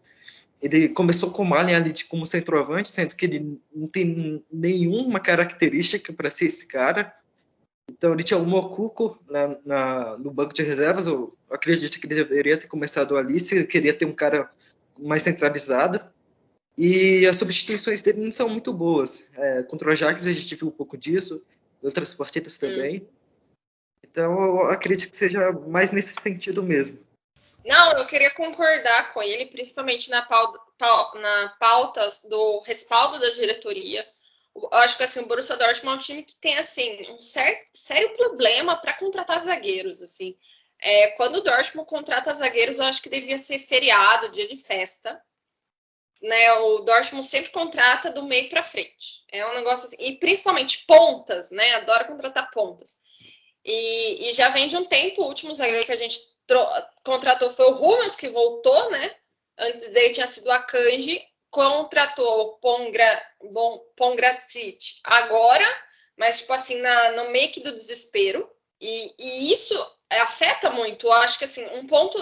[0.62, 5.20] ele começou com o Malen ali de, como centroavante, sendo que ele não tem nenhuma
[5.20, 7.12] característica para ser esse cara.
[7.90, 11.06] Então ele tinha o Mocuco na, na, no banco de reservas.
[11.06, 14.50] Eu acredito que ele deveria ter começado ali se ele queria ter um cara
[14.98, 16.00] mais centralizado.
[16.78, 19.30] E as substituições dele não são muito boas.
[19.34, 21.44] É, contra o Ajax a gente viu um pouco disso,
[21.82, 23.00] outras partidas também.
[23.00, 23.06] Hum.
[24.04, 26.98] Então eu acredito que seja mais nesse sentido mesmo.
[27.64, 30.58] Não, eu queria concordar com ele, principalmente na pauta,
[31.20, 34.04] na pauta do respaldo da diretoria.
[34.54, 37.70] Eu acho que assim, o Borussia Dortmund é um time que tem assim um certo,
[37.72, 40.02] sério problema para contratar zagueiros.
[40.02, 40.36] Assim,
[40.80, 45.20] é, quando o Dortmund contrata zagueiros, eu acho que devia ser feriado, dia de festa.
[46.22, 49.24] Né, o Dortmund sempre contrata do meio para frente.
[49.32, 51.76] É um negócio assim, e principalmente pontas, né?
[51.76, 52.98] Adora contratar pontas.
[53.64, 56.18] E, e, já vem de um tempo, o último zagueiro que a gente
[57.04, 59.14] contratou foi o Rummels, que voltou, né?
[59.58, 63.22] Antes dele tinha sido a Kanji, contratou o Pongra,
[65.04, 65.66] agora,
[66.16, 68.48] mas tipo assim, na, no meio do desespero.
[68.80, 69.74] E, e, isso
[70.08, 71.06] afeta muito.
[71.06, 72.18] Eu acho que assim, um ponto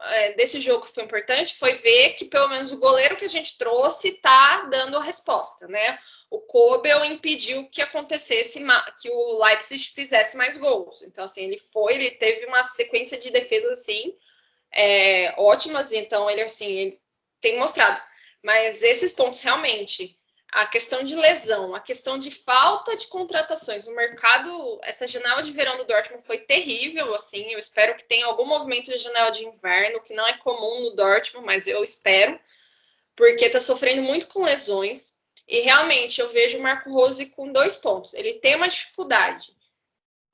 [0.00, 3.28] é, desse jogo que foi importante foi ver que pelo menos o goleiro que a
[3.28, 5.98] gente trouxe tá dando a resposta, né?
[6.30, 8.64] O Kobel impediu que acontecesse
[9.00, 11.02] que o Leipzig fizesse mais gols.
[11.02, 14.14] Então assim, ele foi, ele teve uma sequência de defesas assim
[14.72, 15.92] é, ótimas.
[15.92, 16.96] Então ele assim, ele
[17.40, 18.00] tem mostrado.
[18.42, 20.18] Mas esses pontos realmente
[20.52, 23.86] a questão de lesão, a questão de falta de contratações.
[23.86, 27.52] O mercado, essa janela de verão do Dortmund foi terrível, assim.
[27.52, 30.96] Eu espero que tenha algum movimento de janela de inverno, que não é comum no
[30.96, 32.38] Dortmund, mas eu espero,
[33.14, 35.20] porque está sofrendo muito com lesões.
[35.46, 38.12] E realmente eu vejo o Marco Rose com dois pontos.
[38.14, 39.54] Ele tem uma dificuldade,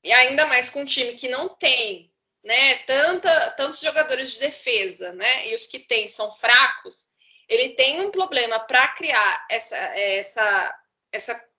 [0.03, 2.11] e ainda mais com um time que não tem
[2.43, 5.49] né, tanta, tantos jogadores de defesa, né?
[5.49, 7.07] E os que tem são fracos
[7.47, 10.79] ele tem um problema para criar essa, essa,
[11.11, 11.49] essa,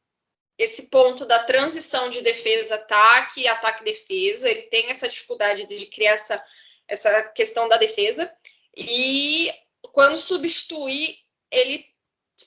[0.59, 4.49] esse ponto da transição de defesa-ataque ataque-defesa.
[4.49, 6.45] Ele tem essa dificuldade de criar essa,
[6.87, 8.31] essa questão da defesa.
[8.77, 9.51] E
[9.93, 11.17] quando substituir,
[11.51, 11.85] ele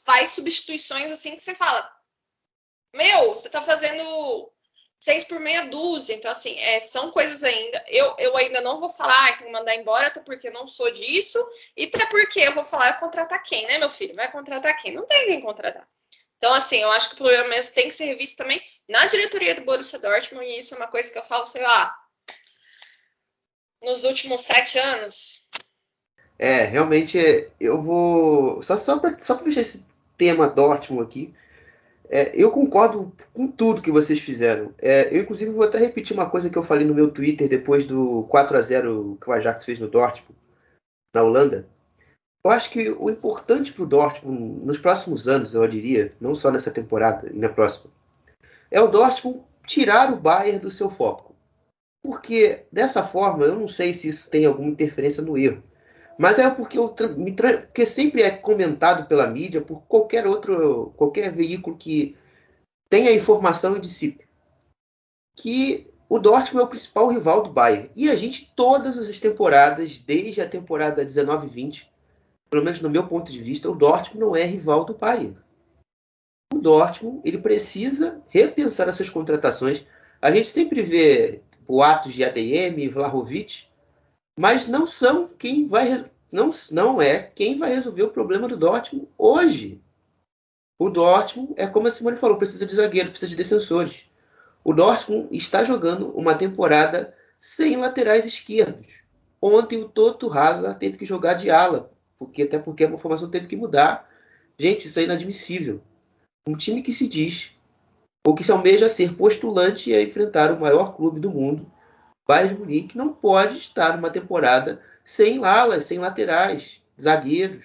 [0.05, 1.91] faz substituições assim que você fala:
[2.93, 4.53] Meu, você está fazendo
[5.01, 6.13] seis por meia dúzia.
[6.13, 7.83] Então, assim, é, são coisas ainda.
[7.87, 10.67] Eu, eu ainda não vou falar, ah, tem que mandar embora, até porque eu não
[10.67, 11.39] sou disso,
[11.75, 14.15] e até porque eu vou falar, contratar quem, né, meu filho?
[14.15, 14.93] Vai contratar quem?
[14.93, 15.87] Não tem quem contratar.
[16.37, 19.55] Então, assim, eu acho que o problema mesmo tem que ser revisto também na diretoria
[19.55, 21.95] do Borussia Dortmund, e isso é uma coisa que eu falo, sei lá,
[23.81, 25.49] nos últimos sete anos.
[26.37, 27.19] É, realmente,
[27.59, 28.63] eu vou.
[28.63, 29.85] Só, só para só fechar esse
[30.17, 31.33] tema Dortmund aqui,
[32.13, 34.73] é, eu concordo com tudo que vocês fizeram.
[34.77, 37.85] É, eu, inclusive, vou até repetir uma coisa que eu falei no meu Twitter depois
[37.85, 40.37] do 4 a 0 que o Ajax fez no Dortmund,
[41.15, 41.65] na Holanda.
[42.43, 46.51] Eu acho que o importante para o Dortmund nos próximos anos, eu diria, não só
[46.51, 47.89] nessa temporada e na próxima,
[48.69, 51.33] é o Dortmund tirar o Bayern do seu foco.
[52.03, 55.63] Porque dessa forma, eu não sei se isso tem alguma interferência no erro.
[56.21, 61.75] Mas é porque, eu, porque sempre é comentado pela mídia, por qualquer outro, qualquer veículo
[61.75, 62.15] que
[62.87, 64.27] tenha informação e dissipe,
[65.35, 67.89] que o Dortmund é o principal rival do Bayern.
[67.95, 71.87] E a gente, todas as temporadas, desde a temporada 19-20,
[72.51, 75.35] pelo menos no meu ponto de vista, o Dortmund não é rival do Bayern.
[76.53, 79.83] O Dortmund ele precisa repensar essas contratações.
[80.21, 83.71] A gente sempre vê boatos de ADM, Vlahovic,
[84.37, 89.07] mas não são quem vai não, não é quem vai resolver o problema do Dortmund
[89.17, 89.81] hoje.
[90.79, 94.03] O Dortmund é como a Simone falou, precisa de zagueiro, precisa de defensores.
[94.63, 98.87] O Dortmund está jogando uma temporada sem laterais esquerdos.
[99.41, 103.47] Ontem o Toto Hazard teve que jogar de ala, porque até porque a formação teve
[103.47, 104.09] que mudar.
[104.57, 105.81] Gente, isso é inadmissível.
[106.47, 107.51] Um time que se diz
[108.25, 111.71] ou que se almeja ser postulante a enfrentar o maior clube do mundo
[112.31, 117.63] Bayern de Munique não pode estar numa temporada sem alas, sem laterais, zagueiros.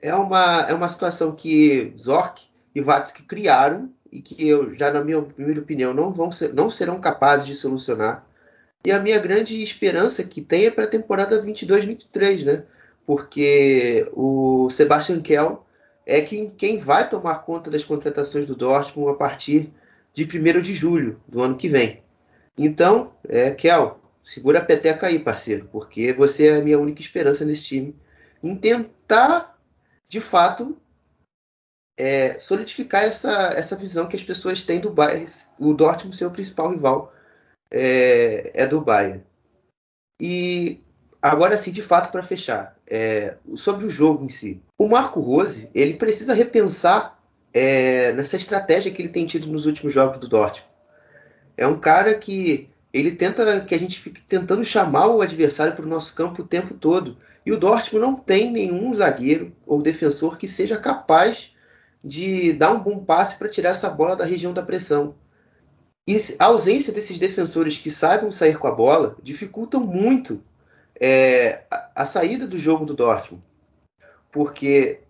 [0.00, 2.42] É uma, é uma situação que Zorc
[2.74, 6.70] e Vatsky criaram e que eu já na minha humilde opinião não vão ser, não
[6.70, 8.24] serão capazes de solucionar.
[8.84, 12.62] E a minha grande esperança que tem é para a temporada 22-23, né?
[13.04, 15.66] Porque o Sebastian Kell
[16.04, 19.72] é quem, quem vai tomar conta das contratações do Dortmund a partir
[20.14, 22.00] de 1 de julho do ano que vem.
[22.56, 23.95] Então, é, Kel,
[24.26, 27.96] segura a peteca aí, parceiro, porque você é a minha única esperança nesse time
[28.42, 29.56] em tentar,
[30.08, 30.76] de fato,
[31.96, 36.32] é, solidificar essa, essa visão que as pessoas têm do Bayern, o Dortmund ser o
[36.32, 37.14] principal rival
[37.70, 39.24] é, é do Bayern.
[40.20, 40.82] E
[41.22, 44.60] agora sim, de fato, para fechar, é, sobre o jogo em si.
[44.76, 47.16] O Marco Rose, ele precisa repensar
[47.54, 50.68] é, nessa estratégia que ele tem tido nos últimos jogos do Dortmund.
[51.56, 55.84] É um cara que ele tenta que a gente fique tentando chamar o adversário para
[55.84, 57.16] o nosso campo o tempo todo.
[57.44, 61.52] E o Dortmund não tem nenhum zagueiro ou defensor que seja capaz
[62.02, 65.14] de dar um bom passe para tirar essa bola da região da pressão.
[66.08, 70.42] E a ausência desses defensores que saibam sair com a bola dificultam muito
[71.00, 73.42] é, a, a, saída do jogo do Dortmund.
[74.30, 75.00] Porque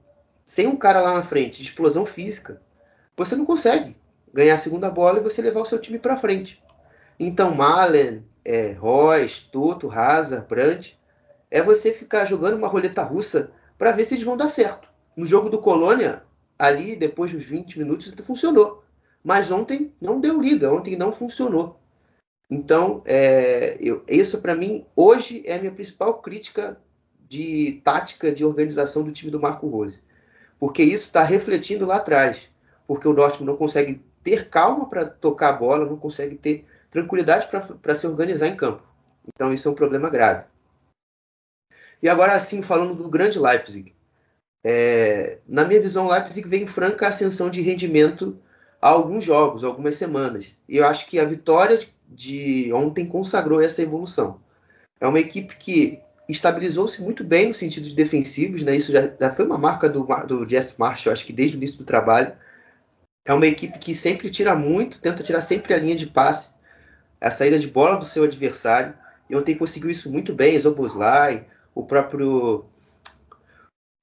[0.45, 2.63] sem um cara lá na frente de explosão física,
[3.17, 3.95] você não consegue
[4.33, 6.63] ganhar a segunda bola e você levar o seu time para frente.
[7.19, 10.99] Então, Malen, é, Royce, Toto, Hazard, Brandt,
[11.51, 14.89] é você ficar jogando uma roleta russa para ver se eles vão dar certo.
[15.17, 16.23] No jogo do Colônia,
[16.59, 18.85] ali depois dos 20 minutos funcionou.
[19.23, 21.81] Mas ontem não deu liga, ontem não funcionou.
[22.49, 26.81] Então, é, eu, isso para mim, hoje é a minha principal crítica
[27.29, 30.01] de tática de organização do time do Marco Rose.
[30.59, 32.49] Porque isso está refletindo lá atrás.
[32.87, 36.65] Porque o Dortmund não consegue ter calma para tocar a bola, não consegue ter
[36.97, 37.49] tranquilidade
[37.83, 38.83] para se organizar em campo.
[39.29, 40.45] Então, isso é um problema grave.
[42.03, 43.95] E agora, sim, falando do grande Leipzig.
[44.65, 48.39] É, na minha visão, Leipzig vem em franca ascensão de rendimento
[48.81, 50.55] há alguns jogos, algumas semanas.
[50.67, 51.79] E eu acho que a vitória
[52.09, 54.41] de ontem consagrou essa evolução.
[54.99, 58.75] É uma equipe que estabilizou-se muito bem no sentido de defensivos, né?
[58.75, 61.79] Isso já, já foi uma marca do, do Jess Marshall, acho que desde o início
[61.79, 62.33] do trabalho.
[63.25, 66.56] É uma equipe que sempre tira muito, tenta tirar sempre a linha de passe,
[67.21, 68.95] a saída de bola do seu adversário.
[69.29, 72.65] E ontem conseguiu isso muito bem, Zoboslai, o próprio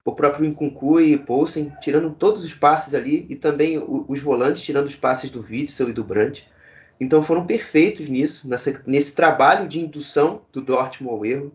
[0.06, 4.88] o próprio Nkunku e Poulsen tirando todos os passes ali e também os volantes tirando
[4.88, 6.50] os passes do Witzel e do Brandt.
[7.00, 11.54] Então foram perfeitos nisso, nessa, nesse trabalho de indução do Dortmund ao erro.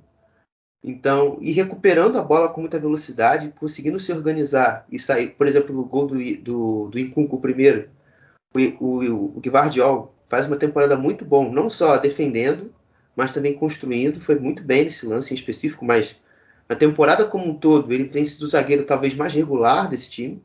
[0.83, 5.75] Então, e recuperando a bola com muita velocidade, conseguindo se organizar e sair, por exemplo,
[5.75, 7.91] no gol do, do, do primeiro,
[8.55, 12.73] o, o, o Guardiol faz uma temporada muito bom, não só defendendo,
[13.17, 14.21] mas também construindo.
[14.21, 16.15] Foi muito bem nesse lance em específico, mas
[16.69, 20.43] na temporada como um todo, ele tem sido o zagueiro talvez mais regular desse time.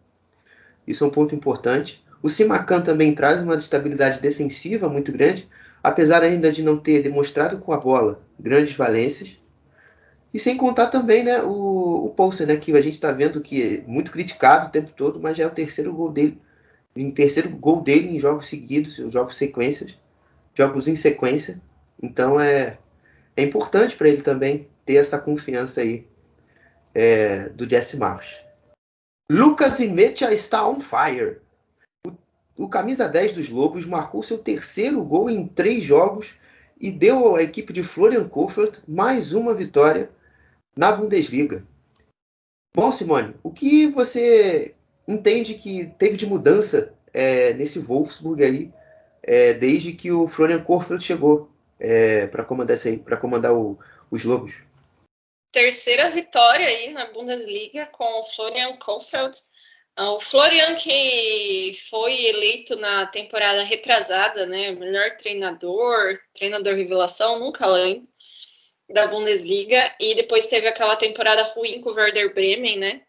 [0.88, 2.04] Isso é um ponto importante.
[2.22, 5.48] O Simacan também traz uma estabilidade defensiva muito grande,
[5.84, 9.38] apesar ainda de não ter demonstrado com a bola grandes valências.
[10.34, 13.62] E sem contar também né, o, o Poulsen, né, que a gente está vendo que
[13.62, 16.42] é muito criticado o tempo todo, mas já é o terceiro gol dele.
[16.96, 19.98] Em terceiro gol dele em jogos seguidos, jogos sequências,
[20.54, 21.62] jogos em sequência.
[22.02, 22.78] Então é,
[23.36, 26.06] é importante para ele também ter essa confiança aí
[26.94, 28.42] é, do Jesse Marsh.
[29.32, 31.40] Lucas Imetia está on fire.
[32.06, 32.12] O,
[32.66, 36.36] o camisa 10 dos Lobos marcou seu terceiro gol em três jogos
[36.80, 40.12] e deu à equipe de Florian Kohfeldt mais uma vitória
[40.76, 41.66] na Bundesliga.
[42.76, 44.76] Bom, Simone, o que você
[45.08, 48.72] entende que teve de mudança é, nesse Wolfsburg aí
[49.22, 52.78] é, desde que o Florian Kohfeldt chegou é, para comandar,
[53.20, 53.78] comandar o,
[54.12, 54.54] os Lobos?
[55.54, 59.40] terceira vitória aí na Bundesliga com o Florian Kohfeldt.
[59.96, 67.68] Ah, o Florian que foi eleito na temporada retrasada, né, melhor treinador, treinador revelação, nunca
[67.68, 68.08] lembro,
[68.90, 73.02] da Bundesliga, e depois teve aquela temporada ruim com o Werder Bremen, né,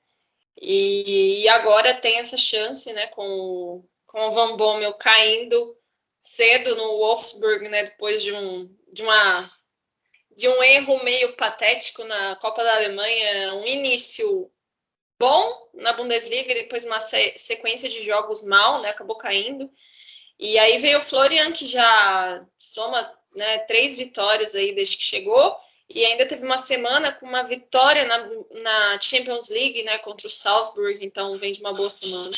[0.61, 5.77] e agora tem essa chance, né, com, com o Van Bommel caindo
[6.21, 9.51] cedo no Wolfsburg, né, depois de, um, de uma
[10.37, 14.51] de um erro meio patético na Copa da Alemanha, um início
[15.19, 18.91] bom na Bundesliga e depois uma sequência de jogos mal, né?
[18.91, 19.71] Acabou caindo.
[20.39, 25.57] E aí veio o Florian, que já soma né, três vitórias aí desde que chegou.
[25.95, 28.29] E ainda teve uma semana com uma vitória na,
[28.63, 29.99] na Champions League, né?
[29.99, 32.31] Contra o Salzburg, então vem de uma boa semana.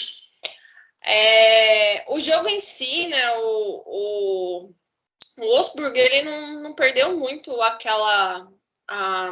[1.04, 3.32] É, o jogo em si, né?
[3.38, 4.74] O, o
[5.38, 8.48] o Wolfsburg ele não, não perdeu muito aquela
[8.88, 9.30] a,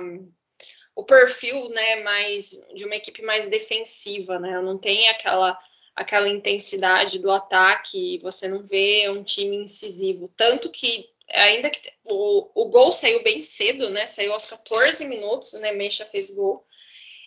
[0.95, 4.61] o perfil, né, mais de uma equipe mais defensiva, né?
[4.61, 5.57] Não tem aquela
[5.97, 12.51] aquela intensidade do ataque, você não vê um time incisivo, tanto que ainda que o,
[12.63, 14.07] o gol saiu bem cedo, né?
[14.07, 15.73] Saiu aos 14 minutos, né?
[15.73, 16.65] Mecha fez gol.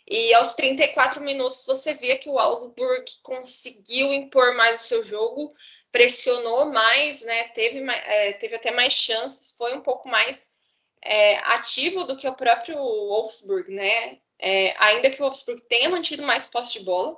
[0.09, 5.51] E aos 34 minutos você via que o Augsburg conseguiu impor mais o seu jogo,
[5.91, 7.49] pressionou mais, né?
[7.49, 10.59] Teve, é, teve até mais chances, foi um pouco mais
[11.03, 14.19] é, ativo do que o próprio Wolfsburg, né?
[14.39, 17.17] É, ainda que o Wolfsburg tenha mantido mais posse de bola.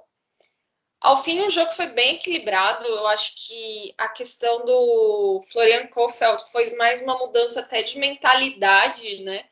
[1.01, 2.85] Ao fim, o jogo foi bem equilibrado.
[2.85, 9.23] Eu acho que a questão do Florian Kohfeldt foi mais uma mudança até de mentalidade,
[9.23, 9.45] né?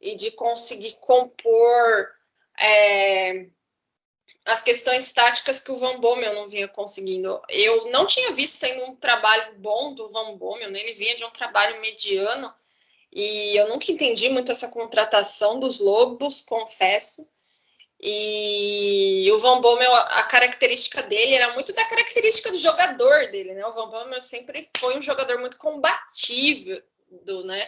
[0.00, 2.10] E de conseguir compor
[2.58, 3.46] é,
[4.44, 7.40] as questões táticas que o Van Bommel não vinha conseguindo.
[7.48, 10.80] Eu não tinha visto ainda um trabalho bom do Van Bommel, né?
[10.80, 12.52] ele vinha de um trabalho mediano
[13.10, 17.22] e eu nunca entendi muito essa contratação dos Lobos, confesso.
[18.06, 23.64] E o Van Bommel, a característica dele era muito da característica do jogador dele, né?
[23.64, 26.82] O Van Bommel sempre foi um jogador muito combativo,
[27.46, 27.66] né?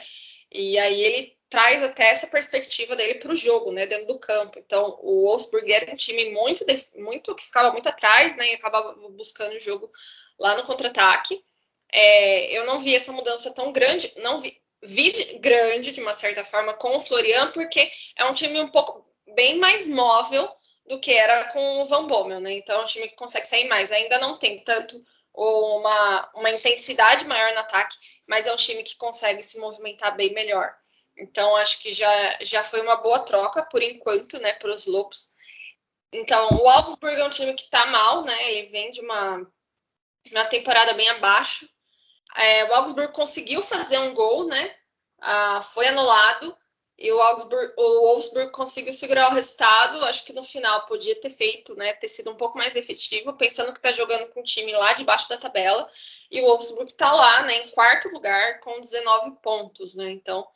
[0.52, 4.58] E aí ele traz até essa perspectiva dele para o jogo, né, dentro do campo.
[4.58, 6.66] Então, o Wolfsburg era um time muito,
[6.96, 9.90] muito que ficava muito atrás, né, e acabava buscando o jogo
[10.38, 11.42] lá no contra-ataque.
[11.90, 16.44] É, eu não vi essa mudança tão grande, não vi, vi grande de uma certa
[16.44, 20.48] forma com o Florian, porque é um time um pouco bem mais móvel
[20.86, 22.52] do que era com o Van Bommel, né?
[22.54, 23.90] Então, é um time que consegue sair mais.
[23.90, 25.02] Ainda não tem tanto
[25.34, 27.96] uma, uma intensidade maior no ataque,
[28.26, 30.74] mas é um time que consegue se movimentar bem melhor.
[31.16, 35.36] Então, acho que já, já foi uma boa troca, por enquanto, né, para os Lobos.
[36.12, 38.52] Então, o Augsburg é um time que está mal, né?
[38.52, 39.46] Ele vem de uma,
[40.30, 41.68] uma temporada bem abaixo.
[42.34, 44.74] É, o Augsburg conseguiu fazer um gol, né?
[45.18, 46.56] Ah, foi anulado.
[46.98, 50.02] E o Augsburg, o Wolfsburg conseguiu segurar o resultado.
[50.06, 51.92] Acho que no final podia ter feito, né?
[51.92, 55.28] Ter sido um pouco mais efetivo, pensando que está jogando com um time lá debaixo
[55.28, 55.88] da tabela.
[56.30, 57.58] E o Wolfsburg está lá, né?
[57.58, 60.10] Em quarto lugar, com 19 pontos, né?
[60.10, 60.46] Então,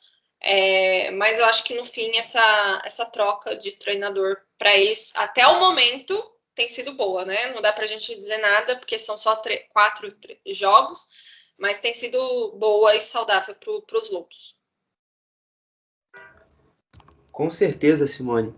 [0.40, 5.46] é, mas eu acho que no fim essa, essa troca de treinador para eles, até
[5.46, 6.14] o momento,
[6.54, 7.52] tem sido boa, né?
[7.52, 10.10] Não dá para a gente dizer nada, porque são só quatro
[10.46, 11.06] jogos,
[11.58, 14.59] mas tem sido boa e saudável para os Lobos.
[17.32, 18.52] Com certeza, Simone.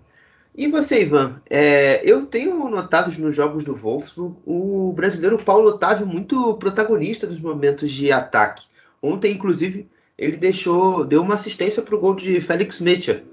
[0.55, 1.41] E você, Ivan?
[1.49, 7.41] É, eu tenho notado nos jogos do Wolfsburg o brasileiro Paulo Otávio muito protagonista dos
[7.41, 8.65] momentos de ataque.
[9.01, 13.25] Ontem, inclusive, ele deixou, deu uma assistência para o gol de Félix Mecha.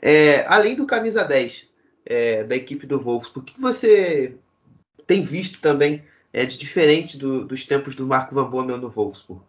[0.00, 1.66] É, além do camisa 10
[2.06, 4.34] é, da equipe do Wolfsburg, o que você
[5.06, 6.02] tem visto também
[6.32, 9.42] é, de diferente do, dos tempos do Marco Van Bommel no Wolfsburg?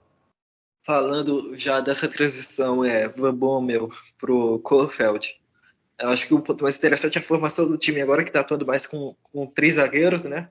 [0.82, 5.40] Falando já dessa transição é, Van Bommel para o Kohfeldt,
[6.00, 8.40] eu acho que o ponto mais interessante é a formação do time agora que está
[8.40, 10.50] atuando mais com, com três zagueiros, né?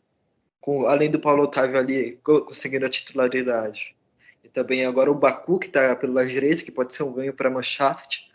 [0.60, 3.96] Com, além do Paulo Otávio ali conseguindo a titularidade.
[4.44, 7.32] E também agora o Baku, que está pelo lado direito, que pode ser um ganho
[7.32, 8.30] para a.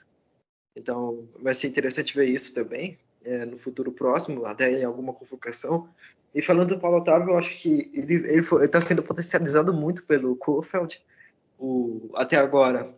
[0.76, 5.88] Então vai ser interessante ver isso também é, no futuro próximo, até em alguma convocação.
[6.34, 8.16] E falando do Paulo Otávio, eu acho que ele
[8.64, 11.00] está sendo potencializado muito pelo Kofeld.
[11.58, 12.94] O, até agora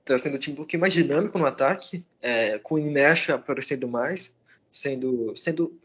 [0.00, 3.88] está sendo um time um pouquinho mais dinâmico no ataque, é, com o Imecha aparecendo
[3.88, 4.36] mais,
[4.70, 5.76] sendo, sendo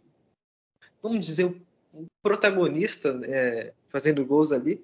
[1.01, 1.45] vamos dizer,
[1.93, 4.81] um protagonista, é, fazendo gols ali.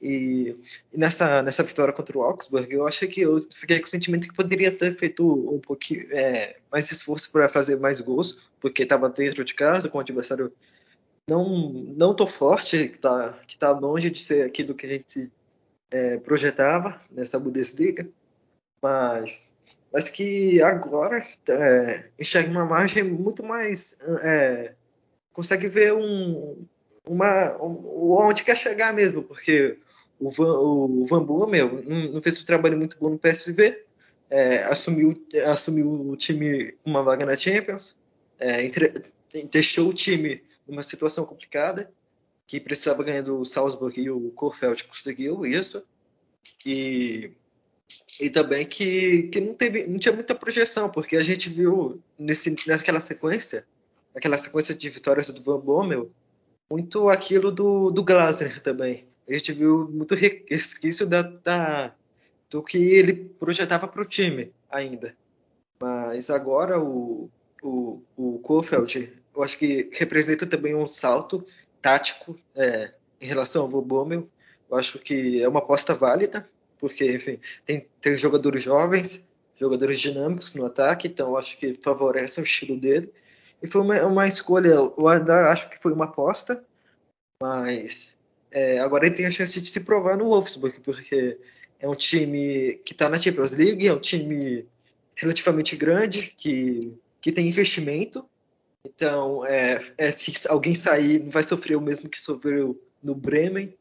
[0.00, 0.56] E,
[0.92, 4.28] e, nessa, nessa vitória contra o Augsburg, eu acho que eu fiquei com o sentimento
[4.28, 9.10] que poderia ter feito um pouquinho é, mais esforço para fazer mais gols, porque estava
[9.10, 10.52] dentro de casa, com o adversário
[11.28, 15.30] não, não tão forte, que está que tá longe de ser aquilo que a gente
[15.90, 18.08] é, projetava nessa Bundesliga,
[18.82, 19.54] mas,
[19.92, 23.98] mas que agora é, enxerga uma margem muito mais.
[24.22, 24.74] É,
[25.32, 26.64] consegue ver um,
[27.06, 29.78] uma, um, onde quer chegar mesmo, porque
[30.18, 31.82] o Van, o Van Bommel
[32.12, 33.84] não fez um trabalho muito bom no PSV,
[34.28, 35.14] é, assumiu,
[35.46, 37.96] assumiu o time uma vaga na Champions,
[38.38, 38.92] é, entre,
[39.50, 41.90] deixou o time numa situação complicada,
[42.50, 45.84] que precisava ganhar do Salzburg e o Korfeld conseguiu isso,
[46.66, 47.30] e,
[48.20, 52.56] e também que, que não, teve, não tinha muita projeção, porque a gente viu nesse,
[52.66, 53.64] naquela sequência,
[54.14, 56.10] naquela sequência de vitórias do Van Bommel,
[56.70, 61.94] muito aquilo do, do Glasner também a gente viu muito resquício da, da
[62.48, 65.14] do que ele projetava para o time ainda.
[65.80, 67.30] Mas agora o,
[67.62, 71.46] o, o Kofeld, eu acho que representa também um salto
[71.80, 74.28] tático é, em relação ao Bommel.
[74.70, 76.48] Eu acho que é uma aposta válida
[76.80, 82.44] porque, enfim, tem, tem jogadores jovens, jogadores dinâmicos no ataque, então acho que favorece o
[82.44, 83.12] estilo dele.
[83.62, 86.64] E foi uma, uma escolha, eu acho que foi uma aposta,
[87.42, 88.16] mas
[88.50, 91.38] é, agora ele tem a chance de se provar no Wolfsburg, porque
[91.78, 94.66] é um time que está na Champions League, é um time
[95.14, 98.24] relativamente grande, que, que tem investimento.
[98.84, 103.76] Então, é, é, se alguém sair, vai sofrer o mesmo que sofreu no Bremen.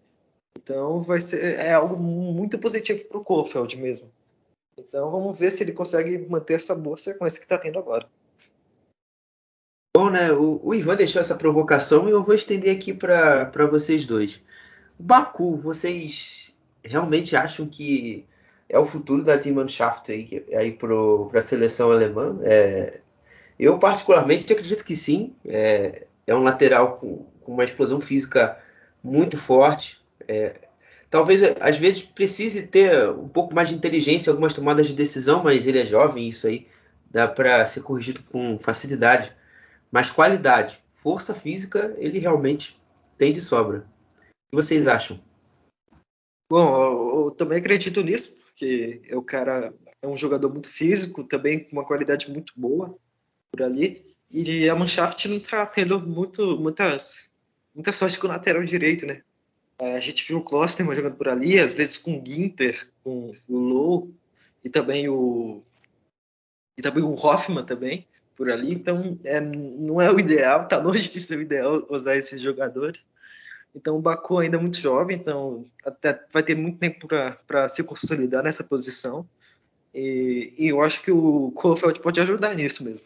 [0.58, 4.12] Então, vai ser é algo muito positivo para o Kofeld mesmo.
[4.78, 8.08] Então, vamos ver se ele consegue manter essa boa sequência que está tendo agora.
[9.96, 10.32] Bom, né?
[10.32, 14.42] O, o, Ivan deixou essa provocação e eu vou estender aqui para vocês dois.
[14.98, 18.26] Baku, vocês realmente acham que
[18.68, 22.40] é o futuro da Team Mannschaft aí, aí para a seleção alemã?
[22.44, 23.02] É,
[23.60, 25.36] eu, particularmente, acredito que sim.
[25.46, 28.58] É, é um lateral com, com, uma explosão física
[29.04, 30.00] muito forte.
[30.26, 30.70] É,
[31.10, 35.68] talvez, às vezes, precise ter um pouco mais de inteligência algumas tomadas de decisão, mas
[35.68, 36.68] ele é jovem, isso aí
[37.12, 39.34] dá para ser corrigido com facilidade.
[39.92, 42.80] Mas qualidade, força física, ele realmente
[43.18, 43.80] tem de sobra.
[43.80, 45.20] O que vocês acham?
[46.50, 51.64] Bom, eu, eu também acredito nisso, porque o cara é um jogador muito físico, também
[51.64, 52.98] com uma qualidade muito boa
[53.52, 54.06] por ali.
[54.32, 57.30] E a Mannschaft não está tendo muito, muitas,
[57.74, 59.24] muita sorte com o lateral direito, né?
[59.80, 63.58] A gente viu o Klosterman jogando por ali, às vezes com o Ginter, com o
[63.58, 64.12] Low
[64.64, 65.64] e também o
[66.78, 68.06] e também o Hoffman também
[68.40, 72.16] por ali, então é, não é o ideal, tá longe de ser o ideal usar
[72.16, 73.06] esses jogadores.
[73.76, 77.06] Então o Baku ainda é muito jovem, então até vai ter muito tempo
[77.46, 79.28] para se consolidar nessa posição.
[79.94, 83.06] E, e, eu acho que o Kofeld pode ajudar nisso mesmo.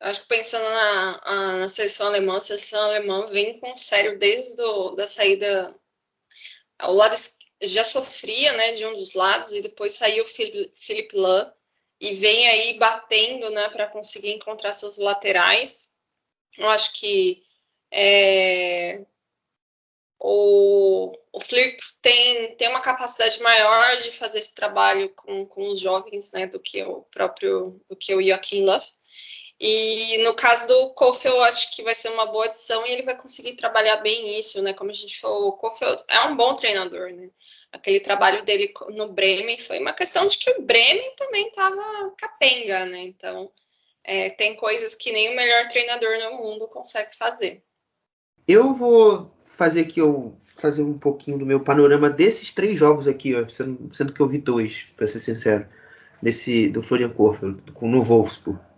[0.00, 4.94] Acho que pensando na, na seleção alemã, a seleção alemã vem com sério desde do,
[4.94, 5.78] da saída.
[6.82, 7.14] O lado
[7.62, 10.28] já sofria né, de um dos lados e depois saiu o
[10.74, 11.52] Philip Lahm
[12.00, 16.00] e vem aí batendo né, para conseguir encontrar seus laterais.
[16.56, 17.44] Eu acho que
[17.92, 19.04] é,
[20.18, 25.80] o, o Flick tem, tem uma capacidade maior de fazer esse trabalho com, com os
[25.80, 28.86] jovens né, do que o próprio do que o Joaquim Love.
[29.60, 33.02] E no caso do Kofeld, eu acho que vai ser uma boa adição e ele
[33.02, 34.72] vai conseguir trabalhar bem isso, né?
[34.72, 37.28] Como a gente falou, o Kofeld é um bom treinador, né?
[37.70, 42.86] Aquele trabalho dele no Bremen foi uma questão de que o Bremen também estava capenga,
[42.86, 43.02] né?
[43.02, 43.52] Então,
[44.02, 47.62] é, tem coisas que nem o melhor treinador no mundo consegue fazer.
[48.48, 53.34] Eu vou fazer aqui eu fazer um pouquinho do meu panorama desses três jogos aqui,
[53.34, 55.66] ó, sendo, sendo que eu vi dois, para ser sincero,
[56.22, 58.69] desse do Florian Kohfeldt, no Wolfsburg.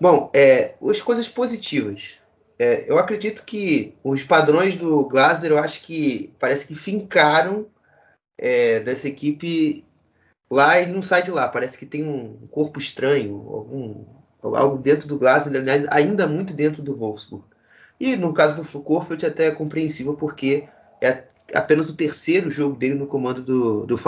[0.00, 2.18] Bom, é, as coisas positivas.
[2.58, 7.66] É, eu acredito que os padrões do Glasner, eu acho que parece que fincaram
[8.38, 9.84] é, dessa equipe
[10.50, 11.48] lá e não sai de lá.
[11.48, 14.04] Parece que tem um corpo estranho, algum,
[14.42, 17.44] algo dentro do Glasner, ainda muito dentro do Wolfsburg.
[17.98, 20.68] E no caso do Corfeld até é compreensível porque
[21.00, 21.24] é
[21.54, 24.00] apenas o terceiro jogo dele no comando do, do.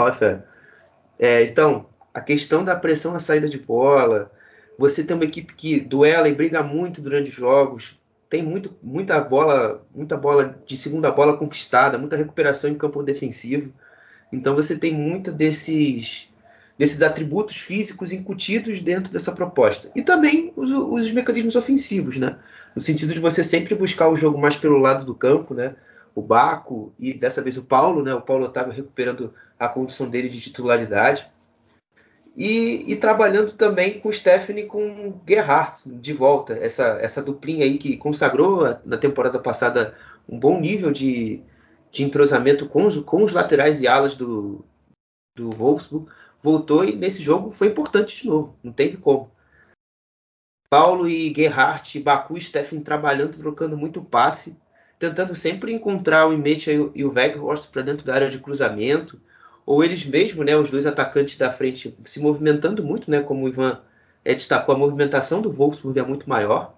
[1.19, 4.31] É, então, a questão da pressão na saída de bola,
[4.77, 7.97] você tem uma equipe que duela e briga muito durante os jogos,
[8.29, 13.73] tem muito, muita bola, muita bola de segunda bola conquistada, muita recuperação em campo defensivo.
[14.31, 16.29] Então você tem muito desses
[16.77, 19.89] desses atributos físicos incutidos dentro dessa proposta.
[19.95, 22.37] E também os, os, mecanismos ofensivos, né?
[22.75, 25.75] No sentido de você sempre buscar o jogo mais pelo lado do campo, né?
[26.13, 28.13] O Baco e dessa vez o Paulo, né?
[28.13, 31.27] O Paulo Otávio recuperando a condição dele de titularidade.
[32.37, 37.97] E, e, trabalhando também com Stephanie com Gerhardt de volta, essa, essa duplinha aí que
[37.97, 39.97] consagrou na temporada passada
[40.29, 41.41] um bom nível de,
[41.91, 44.63] de entrosamento com os, com os laterais e alas do,
[45.35, 46.07] do Wolfsburg,
[46.39, 49.31] voltou e nesse jogo foi importante de novo, não teve como.
[50.69, 54.55] Paulo e Gerhardt, Baku e Stephanie trabalhando, trocando muito passe,
[54.99, 59.19] tentando sempre encontrar o Imet e o Weghorst para dentro da área de cruzamento,
[59.67, 63.49] ou eles mesmos, né, os dois atacantes da frente, se movimentando muito, né, como o
[63.49, 63.81] Ivan
[64.23, 66.73] é, destacou, a movimentação do Wolfsburg é muito maior.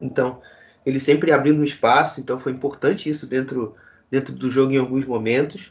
[0.00, 0.40] Então,
[0.84, 3.76] ele sempre abrindo um espaço, então foi importante isso dentro,
[4.10, 5.70] dentro do jogo em alguns momentos.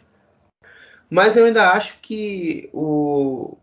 [1.09, 3.57] Mas eu ainda acho que o,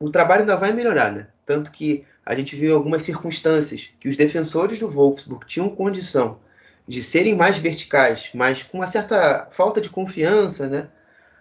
[0.00, 1.28] o trabalho ainda vai melhorar, né?
[1.44, 6.40] Tanto que a gente viu algumas circunstâncias que os defensores do Wolfsburg tinham condição
[6.88, 10.88] de serem mais verticais, mas com uma certa falta de confiança, né?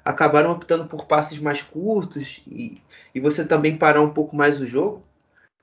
[0.05, 2.79] Acabaram optando por passes mais curtos e,
[3.13, 5.03] e você também parar um pouco mais o jogo.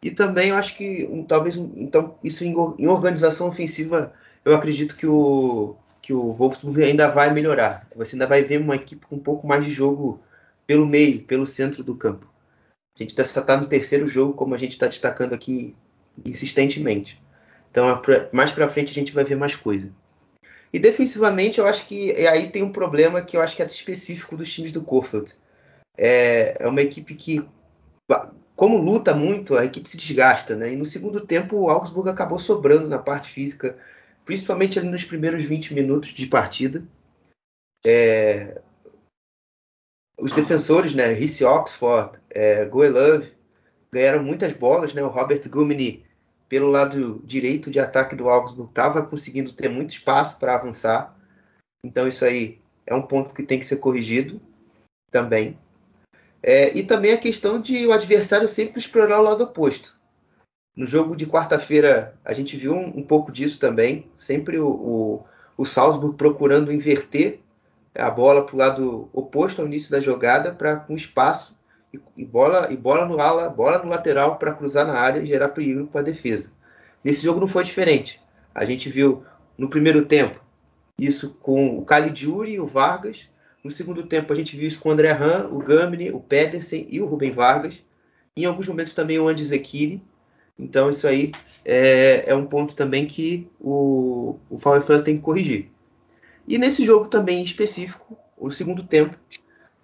[0.03, 4.13] E também eu acho que um, talvez um, então isso em, em, organização ofensiva
[4.45, 7.87] eu acredito que o que o Wolfsburg ainda vai melhorar.
[7.95, 10.21] Você ainda vai ver uma equipe com um pouco mais de jogo
[10.67, 12.27] pelo meio, pelo centro do campo.
[12.97, 15.77] A gente está tá no terceiro jogo, como a gente está destacando aqui
[16.25, 17.23] insistentemente.
[17.71, 19.93] Então, mais para frente a gente vai ver mais coisa.
[20.73, 24.37] E defensivamente, eu acho que aí tem um problema que eu acho que é específico
[24.37, 25.35] dos times do Kofeld.
[25.97, 27.47] É, é uma equipe que,
[28.57, 30.73] como luta muito, a equipe se desgasta, né?
[30.73, 33.79] E no segundo tempo, o Augsburg acabou sobrando na parte física,
[34.25, 36.83] principalmente ali nos primeiros 20 minutos de partida.
[37.85, 38.63] É,
[40.19, 43.33] os defensores, né, Rhys Oxford, é, Goelove,
[43.93, 45.03] ganharam muitas bolas, né?
[45.03, 46.03] O Robert Gumini,
[46.53, 51.17] pelo lado direito de ataque do Augsburg, estava conseguindo ter muito espaço para avançar.
[51.83, 54.39] Então isso aí é um ponto que tem que ser corrigido
[55.11, 55.59] também.
[56.43, 59.97] É, e também a questão de o adversário sempre explorar o lado oposto.
[60.77, 64.11] No jogo de quarta-feira a gente viu um, um, pouco disso também.
[64.19, 65.25] Sempre o, o,
[65.57, 67.41] o Salzburg procurando inverter
[67.95, 71.57] a bola para o lado oposto ao início da jogada para com espaço
[71.93, 75.27] e, e, bola e bola no ala, bola no lateral para cruzar na área e
[75.27, 76.53] gerar perigo para a defesa.
[77.05, 78.21] Nesse jogo não foi diferente.
[78.55, 79.25] A gente viu
[79.59, 80.41] no primeiro tempo
[80.99, 83.29] isso com o Caligiuri e o Vargas.
[83.63, 86.87] No segundo tempo a gente viu isso com o André Han, o Gamini, o Pedersen
[86.91, 87.79] e o Rubem Vargas.
[88.37, 90.03] Em alguns momentos também o Andy Zekiri.
[90.59, 91.33] Então isso aí
[91.65, 95.71] é, é, um ponto também que o, o VfL tem que corrigir.
[96.47, 99.17] E nesse jogo também específico, o segundo tempo,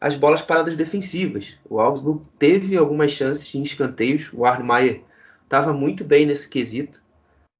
[0.00, 1.56] as bolas paradas defensivas.
[1.68, 4.30] O Augsburg teve algumas chances em escanteios.
[4.32, 5.02] O Arnmeier
[5.42, 7.02] estava muito bem nesse quesito.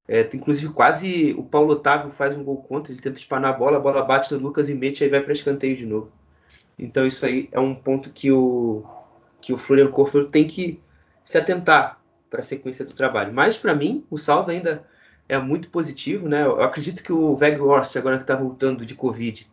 [0.06, 2.92] É, inclusive, quase o Paulo Otávio faz um gol contra.
[2.92, 5.32] Ele tenta espanar a bola, a bola bate no Lucas e mete, aí vai para
[5.32, 6.10] escanteio de novo.
[6.78, 8.84] Então, isso aí é um ponto que o,
[9.40, 10.80] que o Florian Kohfeldt tem que
[11.24, 13.34] se atentar para a sequência do trabalho.
[13.34, 14.84] Mas, para mim, o saldo ainda
[15.28, 16.28] é muito positivo.
[16.28, 16.44] Né?
[16.44, 19.46] Eu acredito que o Weghorst, agora que está voltando de Covid,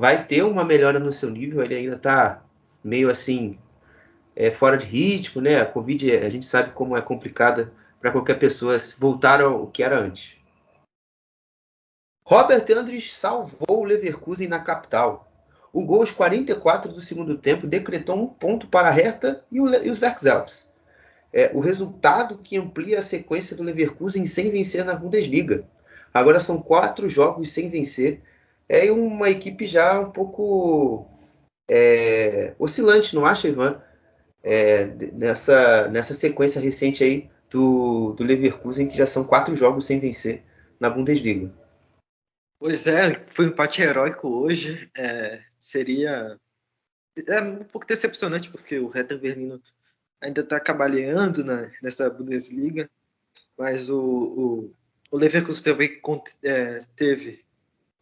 [0.00, 1.62] vai ter uma melhora no seu nível.
[1.62, 2.42] Ele ainda está
[2.82, 3.58] meio assim
[4.34, 5.60] é, fora de ritmo, né?
[5.60, 7.70] A Covid a gente sabe como é complicada
[8.00, 10.36] para qualquer pessoa voltar ao que era antes.
[12.24, 15.30] Robert Andres salvou o Leverkusen na capital.
[15.70, 20.00] O gol aos 44 do segundo tempo decretou um ponto para a Hertha e, os
[20.00, 20.70] Werkselps.
[21.30, 25.64] É, o resultado que amplia a sequência do Leverkusen sem vencer na Bundesliga.
[26.12, 28.22] Agora são quatro jogos sem vencer
[28.70, 31.04] é uma equipe já um pouco
[31.68, 33.82] é, oscilante, não acha, Ivan?
[34.44, 39.98] É, nessa, nessa sequência recente aí do, do Leverkusen, que já são quatro jogos sem
[39.98, 40.44] vencer
[40.78, 41.52] na Bundesliga.
[42.60, 44.88] Pois é, foi um empate heróico hoje.
[44.96, 46.38] É, seria
[47.26, 49.60] é um pouco decepcionante, porque o Hertha Berlino
[50.20, 52.88] ainda está cabaleando na, nessa Bundesliga,
[53.58, 54.74] mas o, o,
[55.10, 56.00] o Leverkusen também
[56.44, 57.44] é, teve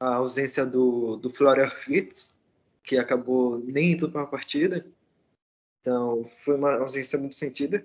[0.01, 2.39] a ausência do, do Florian Fitz,
[2.83, 4.87] que acabou nem indo para a partida.
[5.81, 7.85] Então, foi uma ausência muito sentida.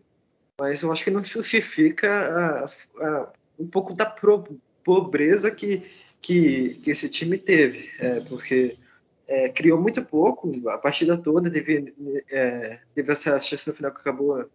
[0.59, 4.43] Mas eu acho que não justifica a, a, um pouco da pro,
[4.84, 5.84] pobreza que,
[6.22, 7.89] que, que, esse time teve.
[7.99, 8.78] É, porque
[9.28, 11.93] é, criou muito pouco a partida toda, teve,
[12.30, 14.47] é, teve essa chance no final que acabou,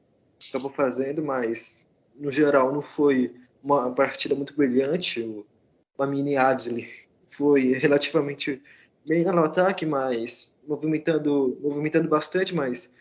[0.49, 1.85] acabou fazendo, mas
[2.17, 5.21] no geral não foi uma partida muito brilhante.
[5.21, 5.45] O
[5.99, 7.08] Mamini Adli
[7.39, 8.61] foi relativamente
[9.07, 12.95] bem no ataque, mas movimentando, movimentando bastante, mas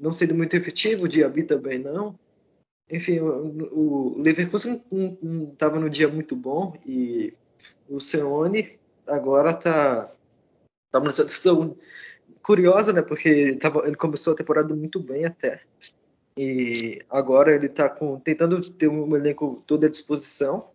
[0.00, 1.04] não sendo muito efetivo.
[1.04, 2.18] O Diaby também não.
[2.90, 4.82] Enfim, o, o Leverkusen
[5.52, 7.32] estava no dia muito bom e
[7.88, 10.12] o Seone agora está
[10.90, 11.76] tá numa situação
[12.42, 13.02] curiosa, né?
[13.02, 15.62] Porque tava, ele começou a temporada muito bem até.
[16.36, 17.88] E agora ele está
[18.24, 20.71] tentando ter um elenco todo à disposição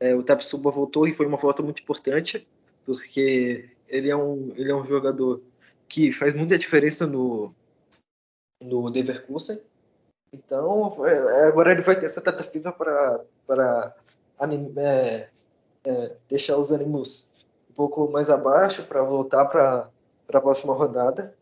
[0.00, 2.48] é, o Tapsuba voltou e foi uma volta muito importante,
[2.86, 5.42] porque ele é um, ele é um jogador
[5.86, 7.54] que faz muita diferença no,
[8.62, 9.60] no Leverkusen.
[10.32, 13.94] Então, é, agora ele vai ter essa tentativa para
[14.78, 15.28] é,
[15.84, 17.32] é, deixar os ânimos
[17.68, 19.90] um pouco mais abaixo para voltar para
[20.32, 21.34] a próxima rodada.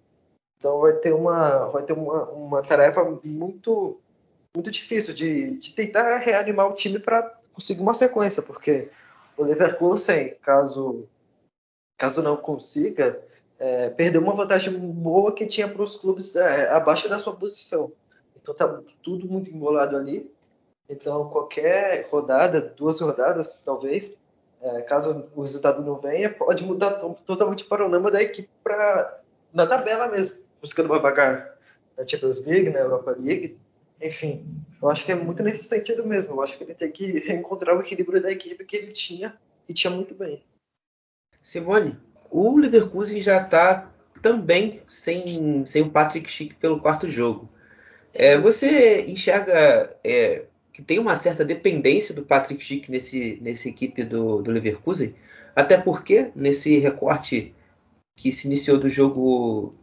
[0.56, 4.00] Então vai ter uma, vai ter uma, uma tarefa muito,
[4.56, 8.88] muito difícil de, de tentar reanimar o time para conseguir uma sequência, porque
[9.36, 11.09] o Leverkusen, caso,
[11.98, 13.20] caso não consiga,
[13.59, 17.90] é, perdeu uma vantagem boa que tinha para os clubes é, abaixo da sua posição.
[18.40, 20.32] Então tá tudo muito embolado ali.
[20.88, 24.16] Então qualquer rodada, duas rodadas talvez,
[24.61, 26.92] é, caso o resultado não venha, pode mudar
[27.26, 29.20] totalmente o panorama da equipe para
[29.52, 31.56] na tabela mesmo, buscando uma vaga
[31.96, 33.59] na Champions League, na Europa League,
[34.01, 34.44] enfim,
[34.80, 36.34] eu acho que é muito nesse sentido mesmo.
[36.34, 39.36] Eu acho que ele tem que reencontrar o equilíbrio da equipe que ele tinha
[39.68, 40.42] e tinha muito bem.
[41.42, 41.96] Simone,
[42.30, 43.92] o Leverkusen já está
[44.22, 47.49] também sem, sem o Patrick Schick pelo quarto jogo.
[48.12, 54.05] É, você enxerga é, que tem uma certa dependência do Patrick Schick nesse, nessa equipe
[54.05, 55.14] do, do Leverkusen?
[55.55, 57.55] Até porque, nesse recorte
[58.18, 59.74] que se iniciou do jogo.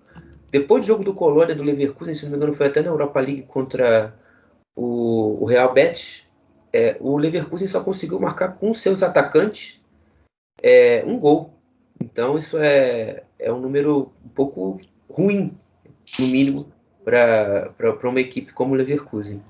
[0.52, 3.20] Depois do jogo do Colônia do Leverkusen, se não me engano, foi até na Europa
[3.20, 4.18] League contra
[4.76, 6.24] o, o Real Betis.
[6.72, 9.80] É, o Leverkusen só conseguiu marcar com seus atacantes
[10.62, 11.54] é, um gol.
[12.02, 14.80] Então isso é, é um número um pouco
[15.10, 15.58] ruim,
[16.20, 16.72] no mínimo,
[17.04, 17.74] para
[18.04, 19.44] uma equipe como o Leverkusen.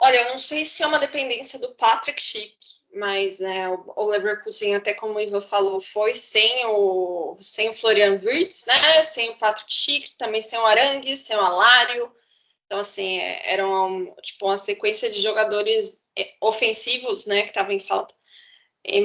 [0.00, 2.56] Olha, eu não sei se é uma dependência do Patrick Schick,
[2.94, 8.18] mas é, o Leverkusen, até como o Ivan falou, foi sem o, sem o Florian
[8.22, 9.02] Wirtz, né?
[9.02, 12.10] Sem o Patrick Schick, também sem o Arangue, sem o Alário.
[12.66, 17.72] Então, assim, é, era uma, tipo, uma sequência de jogadores é, ofensivos, né, que estavam
[17.72, 18.14] em falta.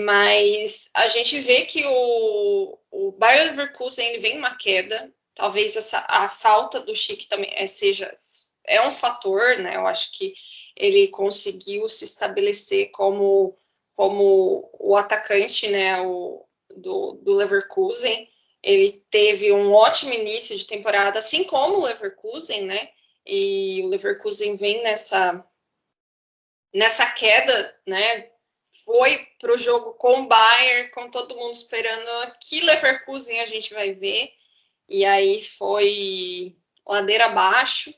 [0.05, 5.11] Mas a gente vê que o, o Bayer Leverkusen ele vem uma queda.
[5.35, 8.09] Talvez essa, a falta do Chic também é, seja
[8.65, 9.75] é um fator, né?
[9.75, 10.33] Eu acho que
[10.75, 13.53] ele conseguiu se estabelecer como,
[13.95, 16.01] como o atacante, né?
[16.01, 16.45] O,
[16.77, 18.29] do, do Leverkusen.
[18.61, 22.89] Ele teve um ótimo início de temporada, assim como o Leverkusen, né?
[23.25, 25.45] E o Leverkusen vem nessa
[26.73, 28.33] nessa queda, né?
[28.85, 33.73] foi para o jogo com o Bayern, com todo mundo esperando que Leverkusen a gente
[33.73, 34.31] vai ver.
[34.89, 37.93] E aí foi ladeira abaixo.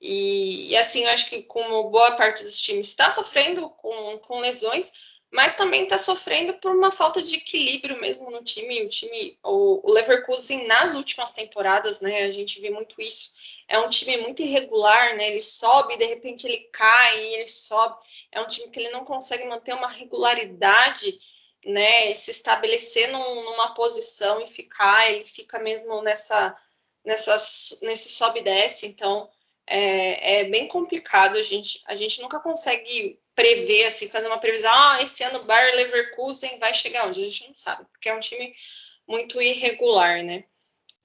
[0.00, 4.40] E, e assim, eu acho que como boa parte dos times está sofrendo com, com
[4.40, 8.82] lesões, mas também está sofrendo por uma falta de equilíbrio mesmo no time.
[8.82, 12.22] O time, o, Leverkusen nas últimas temporadas, né?
[12.24, 15.28] A gente vê muito isso é um time muito irregular, né?
[15.28, 17.96] Ele sobe, de repente ele cai, ele sobe.
[18.30, 21.18] É um time que ele não consegue manter uma regularidade,
[21.64, 22.12] né?
[22.12, 26.54] Se estabelecer num, numa posição e ficar, ele fica mesmo nessa,
[27.02, 27.32] nessa
[27.86, 28.86] nesse sobe e desce.
[28.88, 29.26] Então
[29.66, 31.38] é, é, bem complicado.
[31.38, 34.70] A gente, a gente nunca consegue prever, assim, fazer uma previsão.
[34.72, 37.20] Ah, esse ano o Bayer Leverkusen vai chegar onde?
[37.20, 38.52] A gente não sabe, porque é um time
[39.06, 40.44] muito irregular, né?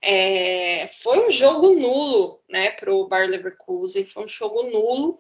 [0.02, 5.20] É, foi um jogo nulo né, para o Bayer Leverkusen, foi um jogo nulo.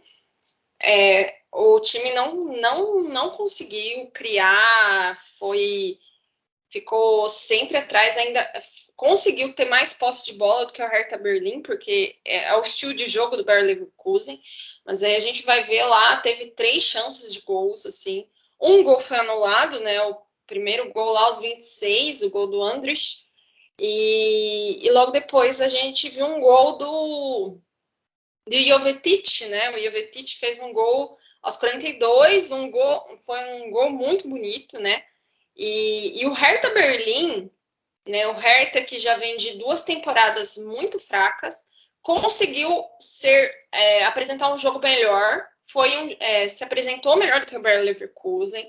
[0.82, 5.97] É, o time não, não, não conseguiu criar, foi
[6.70, 8.45] ficou sempre atrás, ainda
[8.95, 12.62] conseguiu ter mais posse de bola do que o Hertha Berlim, porque é, é o
[12.62, 14.39] estilo de jogo do Bayer Leverkusen.
[14.88, 18.26] Mas aí a gente vai ver lá, teve três chances de gols, assim.
[18.60, 20.02] Um gol foi anulado, né?
[20.04, 23.28] O primeiro gol lá aos 26, o gol do Andrich.
[23.78, 27.60] E, e, logo depois a gente viu um gol do,
[28.48, 29.72] do Jovetic, né?
[29.72, 35.04] O Jovetic fez um gol aos 42, um gol, foi um gol muito bonito, né?
[35.54, 37.52] E, e o Hertha Berlim,
[38.08, 38.26] né?
[38.28, 41.77] O Hertha que já vem de duas temporadas muito fracas,
[42.08, 47.58] conseguiu ser é, apresentar um jogo melhor, foi um, é, se apresentou melhor do que
[47.58, 48.66] o Bayer Leverkusen,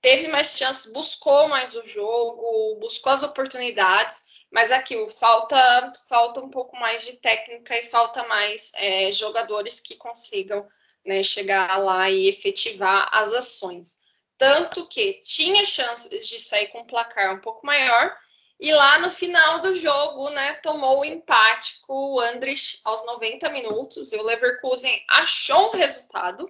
[0.00, 4.32] teve mais chances, buscou mais o jogo, buscou as oportunidades.
[4.50, 9.96] Mas aqui falta, falta um pouco mais de técnica e falta mais é, jogadores que
[9.96, 10.66] consigam
[11.06, 14.02] né, chegar lá e efetivar as ações.
[14.36, 18.12] Tanto que tinha chance de sair com um placar um pouco maior,
[18.62, 23.50] e lá no final do jogo, né, tomou o empate com o Andrich aos 90
[23.50, 26.48] minutos, e o Leverkusen achou um resultado.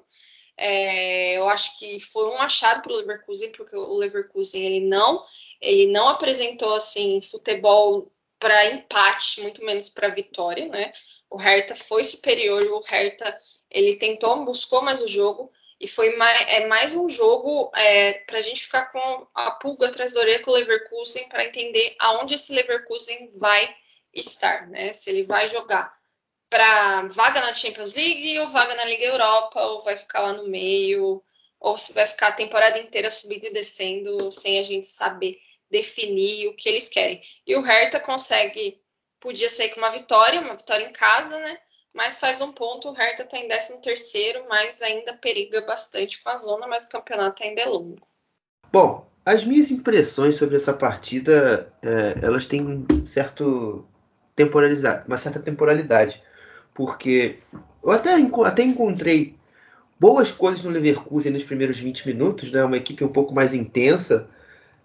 [0.54, 5.24] É, eu acho que foi um achado para o Leverkusen, porque o Leverkusen ele não
[5.58, 10.92] ele não apresentou assim futebol para empate, muito menos para vitória, né?
[11.30, 13.40] O Hertha foi superior, o Hertha
[13.70, 15.50] ele tentou, buscou mais o jogo
[15.82, 19.88] e foi mais, é mais um jogo é, para a gente ficar com a pulga
[19.88, 23.76] atrás da orelha com o Leverkusen para entender aonde esse Leverkusen vai
[24.14, 24.92] estar, né?
[24.92, 25.92] Se ele vai jogar
[26.48, 30.46] para vaga na Champions League ou vaga na Liga Europa ou vai ficar lá no
[30.46, 31.20] meio
[31.58, 36.46] ou se vai ficar a temporada inteira subindo e descendo sem a gente saber definir
[36.46, 37.20] o que eles querem.
[37.44, 38.80] E o Hertha consegue,
[39.18, 41.58] podia sair com uma vitória, uma vitória em casa, né?
[41.94, 46.30] Mas faz um ponto, o Hertha está em 13 terceiro, mas ainda periga bastante com
[46.30, 48.00] a zona, mas o campeonato ainda é longo.
[48.72, 53.86] Bom, as minhas impressões sobre essa partida, é, elas têm um certo
[54.34, 56.22] temporalidade, uma certa temporalidade,
[56.74, 57.38] porque
[57.82, 58.14] eu até,
[58.44, 59.36] até encontrei
[60.00, 62.64] boas coisas no Leverkusen nos primeiros 20 minutos, né?
[62.64, 64.28] Uma equipe um pouco mais intensa,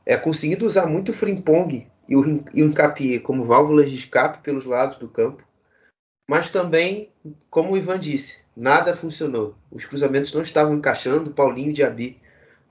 [0.05, 4.43] é, conseguindo usar muito o frimpong e o, e o encapié como válvulas de escape
[4.43, 5.46] pelos lados do campo.
[6.27, 7.09] Mas também,
[7.49, 9.55] como o Ivan disse, nada funcionou.
[9.71, 12.19] Os cruzamentos não estavam encaixando, Paulinho e Diaby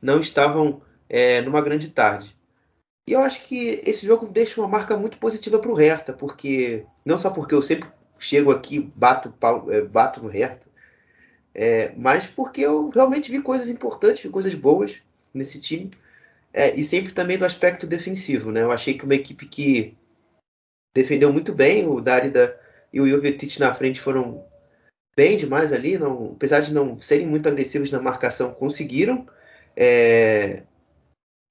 [0.00, 2.36] não estavam é, numa grande tarde.
[3.08, 6.84] E eu acho que esse jogo deixa uma marca muito positiva para o Hertha, porque
[7.04, 7.88] não só porque eu sempre
[8.18, 9.32] chego aqui bato
[9.70, 10.68] é, bato no Hertha,
[11.54, 15.00] é, mas porque eu realmente vi coisas importantes, vi coisas boas
[15.32, 15.92] nesse time.
[16.52, 18.62] É, e sempre também do aspecto defensivo, né?
[18.62, 19.96] Eu achei que uma equipe que
[20.94, 22.58] defendeu muito bem, o Darida
[22.92, 24.44] e o Jovetic na frente foram
[25.16, 29.26] bem demais ali, não, apesar de não serem muito agressivos na marcação, conseguiram
[29.74, 30.62] é,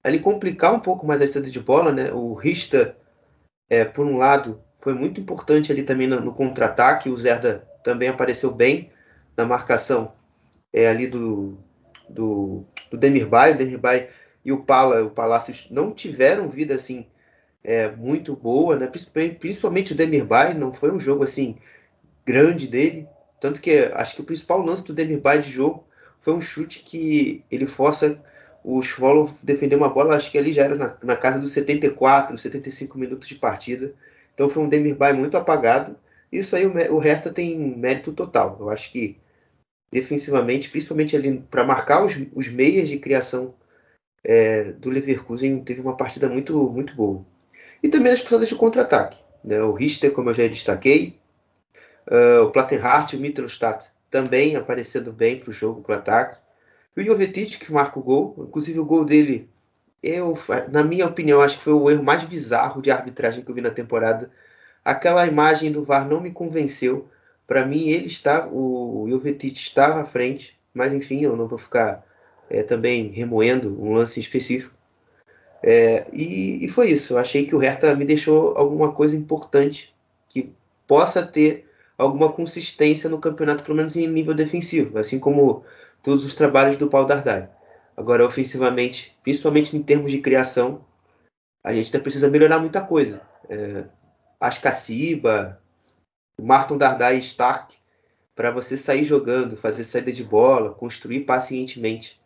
[0.04, 2.12] ali complicar um pouco mais a saída de bola, né?
[2.14, 2.96] O Rista,
[3.70, 8.08] é, por um lado, foi muito importante ali também no, no contra-ataque, o Zerda também
[8.08, 8.92] apareceu bem
[9.36, 10.14] na marcação
[10.72, 11.58] é, ali do,
[12.08, 14.10] do, do Demirbay, o Demirbay
[14.44, 17.08] e o Pala, o Palácios não tiveram vida assim
[17.66, 18.88] é, muito boa, né?
[19.40, 21.58] principalmente, o Demirbay, não foi um jogo assim
[22.26, 23.08] grande dele,
[23.40, 25.86] tanto que acho que o principal lance do Demirbay de jogo
[26.22, 28.20] foi um chute que ele força
[28.64, 32.36] o Schwolo defender uma bola, acho que ali já era na, na casa dos 74,
[32.38, 33.94] 75 minutos de partida.
[34.34, 35.96] Então foi um Demirbay muito apagado.
[36.32, 38.58] Isso aí o, o Hertha tem mérito total.
[38.60, 39.18] Eu acho que
[39.92, 43.54] defensivamente, principalmente ali para marcar os, os meias de criação
[44.24, 47.24] é, do Leverkusen teve uma partida muito, muito boa.
[47.86, 49.16] E também as passadas de contra-ataque.
[49.44, 49.62] Né?
[49.62, 51.20] O Richter, como eu já destaquei,
[52.10, 56.40] uh, o Plattenhardt o Mittelstadt também aparecendo bem para o jogo, para o ataque.
[56.98, 59.48] E o Jovetic, que marca o gol, inclusive o gol dele,
[60.02, 60.36] eu,
[60.72, 63.62] na minha opinião, acho que foi o erro mais bizarro de arbitragem que eu vi
[63.62, 64.32] na temporada.
[64.84, 67.08] Aquela imagem do VAR não me convenceu.
[67.46, 72.04] Para mim, ele está, o Jovetic estava à frente, mas enfim, eu não vou ficar
[72.50, 74.75] é, também remoendo um lance específico.
[75.68, 77.14] É, e, e, foi isso.
[77.14, 79.92] Eu achei que o Hertha me deixou alguma coisa importante
[80.30, 80.54] que
[80.86, 85.66] possa ter alguma consistência no campeonato, pelo menos em nível defensivo, assim como
[86.04, 87.50] todos os trabalhos do Paulo Dardai.
[87.98, 90.86] Agora, ofensivamente, principalmente em termos de criação,
[91.64, 93.20] a gente ainda precisa melhorar muita coisa.
[93.50, 93.86] É,
[94.40, 95.60] Ascaciba,
[96.40, 97.74] Martin Dardai e Stark,
[98.36, 102.22] para você sair jogando, fazer saída de bola, construir pacientemente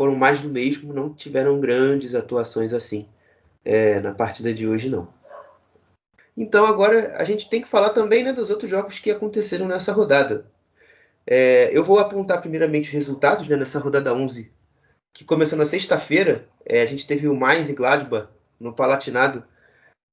[0.00, 3.06] foram mais do mesmo, não tiveram grandes atuações assim
[3.62, 5.06] é, na partida de hoje, não.
[6.34, 9.92] Então agora a gente tem que falar também né, dos outros jogos que aconteceram nessa
[9.92, 10.46] rodada.
[11.26, 14.50] É, eu vou apontar primeiramente os resultados né, nessa rodada 11,
[15.12, 16.48] que começou na sexta-feira.
[16.64, 18.28] É, a gente teve o Mainz e Gladbach
[18.58, 19.44] no Palatinado.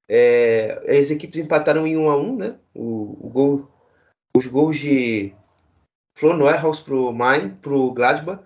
[0.09, 2.59] É, as equipes empataram em 1 a 1 né?
[2.75, 3.71] O, o gol,
[4.35, 5.33] os gols de
[6.17, 8.43] Flo Neuhaus para o Mainz, o Gladbach,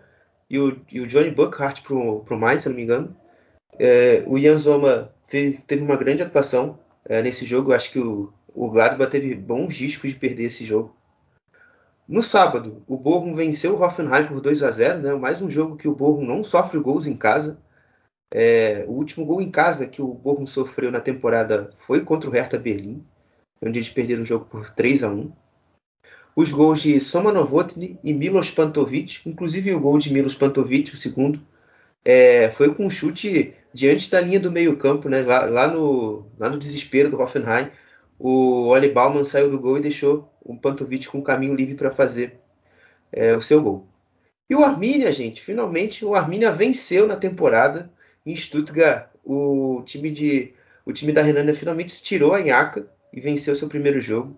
[0.51, 3.15] e o, e o Johnny Buckhart pro, pro Mainz, se não me engano.
[3.79, 7.71] É, o Jan Zoma teve, teve, uma grande atuação é, nesse jogo.
[7.71, 10.93] Acho que o, o Gladbach teve bons riscos de perder esse jogo.
[12.05, 15.13] No sábado, o Bochum venceu o Hoffenheim por 2 a 0 né?
[15.13, 17.57] mais um jogo que o Bochum não sofre gols em casa.
[18.33, 22.33] É, o último gol em casa que o Bochum sofreu na temporada foi contra o
[22.33, 23.05] Hertha Berlim,
[23.61, 25.31] onde eles perderam o jogo por 3 a 1
[26.35, 30.97] os gols de Soma Novotny e Milos Pantovic, inclusive o gol de Milos Pantovic, o
[30.97, 31.39] segundo,
[32.03, 36.49] é, foi com um chute diante da linha do meio-campo, né, lá, lá, no, lá
[36.49, 37.69] no desespero do Hoffenheim.
[38.17, 41.91] O Oli Baumann saiu do gol e deixou o Pantovic com o caminho livre para
[41.91, 42.39] fazer
[43.11, 43.87] é, o seu gol.
[44.49, 47.91] E o Arminia, gente, finalmente o Arminia venceu na temporada
[48.25, 49.09] em Stuttgart.
[49.23, 50.53] O time, de,
[50.85, 54.35] o time da Renânia finalmente se tirou a nhaca e venceu seu primeiro jogo.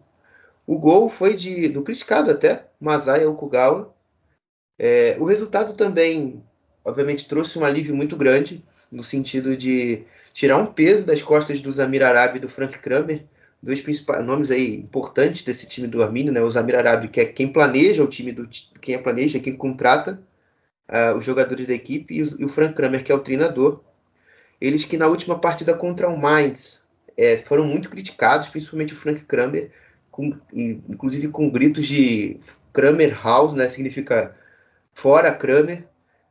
[0.65, 3.93] O gol foi de, do criticado até, Masaya Okugawa.
[4.79, 6.43] É, o resultado também,
[6.83, 10.03] obviamente, trouxe um alívio muito grande, no sentido de
[10.33, 13.23] tirar um peso das costas do Zamir Arabi e do Frank Kramer,
[13.61, 16.41] dois principais nomes aí importantes desse time do Armínio, né?
[16.41, 18.47] O Zamir Arabi, que é quem planeja o time do
[18.81, 20.21] quem planeja, quem contrata
[20.89, 23.81] uh, os jogadores da equipe, e o, e o, Frank Kramer, que é o treinador.
[24.59, 26.83] Eles que na última partida contra o Mainz
[27.17, 29.71] é, foram muito criticados, principalmente o Frank Kramer,
[30.13, 32.39] com, inclusive com gritos de
[32.71, 33.67] Kramer House, né?
[33.67, 34.35] Significa
[34.93, 35.87] fora Kramer.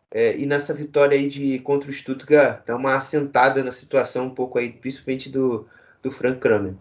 [0.09, 4.35] É, e nessa vitória aí de contra o Stuttgart, dá uma assentada na situação um
[4.35, 5.67] pouco aí, principalmente do,
[6.03, 6.75] do Frank Kramer.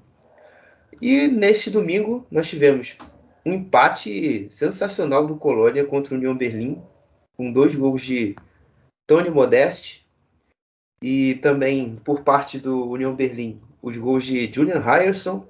[1.02, 2.98] E neste domingo nós tivemos
[3.44, 6.84] um empate sensacional do Colônia contra o União Berlim,
[7.36, 8.36] com dois gols de
[9.08, 10.06] Tony Modeste
[11.02, 15.48] e também por parte do União Berlim os gols de Julian Ryerson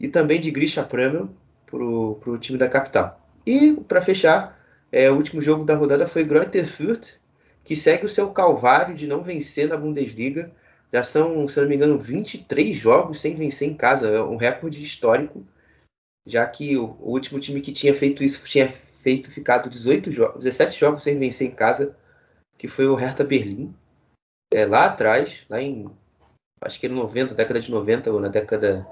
[0.00, 1.28] e também de Grisha Pramel
[1.66, 3.20] para o time da capital.
[3.46, 4.58] E para fechar,
[4.90, 7.18] é, o último jogo da rodada foi Greuther Fürth,
[7.64, 10.50] que segue o seu calvário de não vencer na Bundesliga.
[10.92, 14.82] Já são, se não me engano, 23 jogos sem vencer em casa, é um recorde
[14.82, 15.44] histórico,
[16.26, 18.72] já que o, o último time que tinha feito isso tinha
[19.02, 21.94] feito ficado 18 jogos, 17 jogos sem vencer em casa,
[22.56, 23.74] que foi o Hertha Berlim,
[24.50, 25.90] é, lá atrás, lá em
[26.60, 28.86] acho que era 90, década de 90 ou na década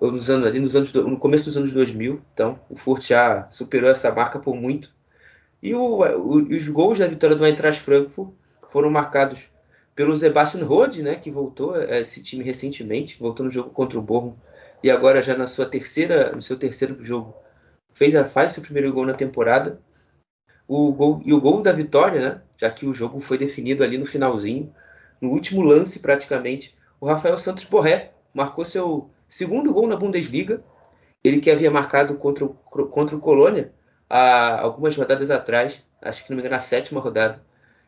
[0.00, 2.20] nos anos ali nos anos no começo dos anos 2000.
[2.34, 4.90] Então, o Furt já superou essa marca por muito.
[5.62, 8.30] E o, o, os gols da vitória do Eintracht Frankfurt
[8.68, 9.38] foram marcados
[9.94, 14.02] pelo Sebastian Rode, né, que voltou a esse time recentemente, voltou no jogo contra o
[14.02, 14.34] Borrom
[14.82, 17.34] e agora já na sua terceira, no seu terceiro jogo
[17.94, 19.80] fez a faz seu primeiro gol na temporada.
[20.66, 23.98] O gol e o gol da vitória, né, já que o jogo foi definido ali
[23.98, 24.74] no finalzinho,
[25.20, 30.62] no último lance praticamente, o Rafael Santos Borré marcou seu segundo gol na Bundesliga.
[31.24, 33.72] Ele que havia marcado contra o, contra o Colônia
[34.10, 37.42] há algumas rodadas atrás, acho que não me engano, na sétima rodada.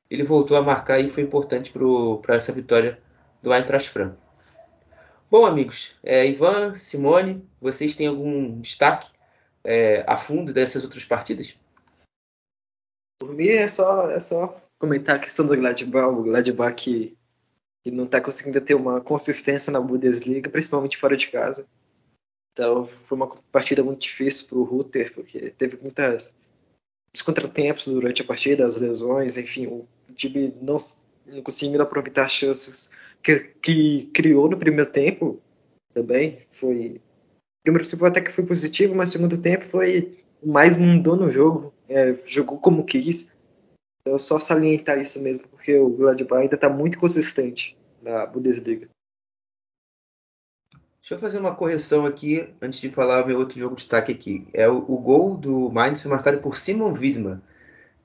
[0.08, 1.72] Ele voltou a marcar e foi importante
[2.22, 2.98] para essa vitória
[3.42, 4.24] do Eintracht Frankfurt.
[5.30, 9.08] Bom, amigos, é, Ivan, Simone, vocês têm algum destaque
[9.64, 11.58] é, a fundo dessas outras partidas?
[13.18, 17.18] Por mim, é só, é só comentar a questão do Gladbach, o Gladbach que,
[17.84, 21.68] que não está conseguindo ter uma consistência na Bundesliga, principalmente fora de casa.
[22.52, 26.34] Então, foi uma partida muito difícil para o Rutter, porque teve muitas
[27.14, 30.76] os contratempos durante a partida, as lesões, enfim, o time não,
[31.26, 32.90] não conseguindo aproveitar as chances
[33.22, 35.40] que, que criou no primeiro tempo
[35.92, 36.40] também.
[36.50, 37.00] Foi
[37.62, 42.14] primeiro tempo até que foi positivo, mas segundo tempo foi mais mundou no jogo, é,
[42.26, 43.33] jogou como quis.
[44.06, 48.88] Então, só salientar isso mesmo, porque o Gladbach ainda está muito consistente na Bundesliga.
[51.00, 54.46] Deixa eu fazer uma correção aqui antes de falar meu outro jogo de destaque aqui.
[54.52, 57.38] É o, o gol do Mainz foi marcado por Simon Widmer.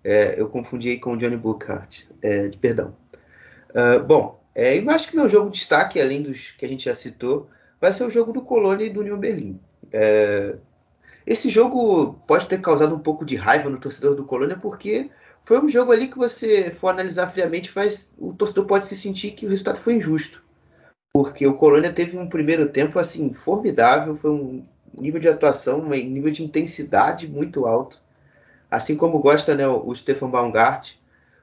[0.02, 2.08] É, eu confundi aí com o Johnny Burkhardt.
[2.22, 2.96] É, perdão.
[3.72, 6.86] Uh, bom, é, eu acho que meu jogo de destaque, além dos que a gente
[6.86, 9.60] já citou, vai ser o jogo do Colônia e do Union Berlim.
[9.92, 10.56] É,
[11.26, 15.10] esse jogo pode ter causado um pouco de raiva no torcedor do Colônia, porque
[15.50, 19.32] foi um jogo ali que você for analisar friamente, mas o torcedor pode se sentir
[19.32, 20.44] que o resultado foi injusto.
[21.12, 25.90] Porque o Colônia teve um primeiro tempo assim formidável, foi um nível de atuação, um
[25.90, 28.00] nível de intensidade muito alto.
[28.70, 30.92] Assim como gosta né, o Stefan Baumgart,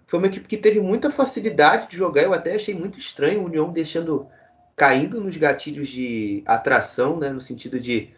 [0.06, 2.22] foi uma equipe que teve muita facilidade de jogar.
[2.22, 4.28] Eu até achei muito estranho o União deixando
[4.76, 8.10] caindo nos gatilhos de atração, né, no sentido de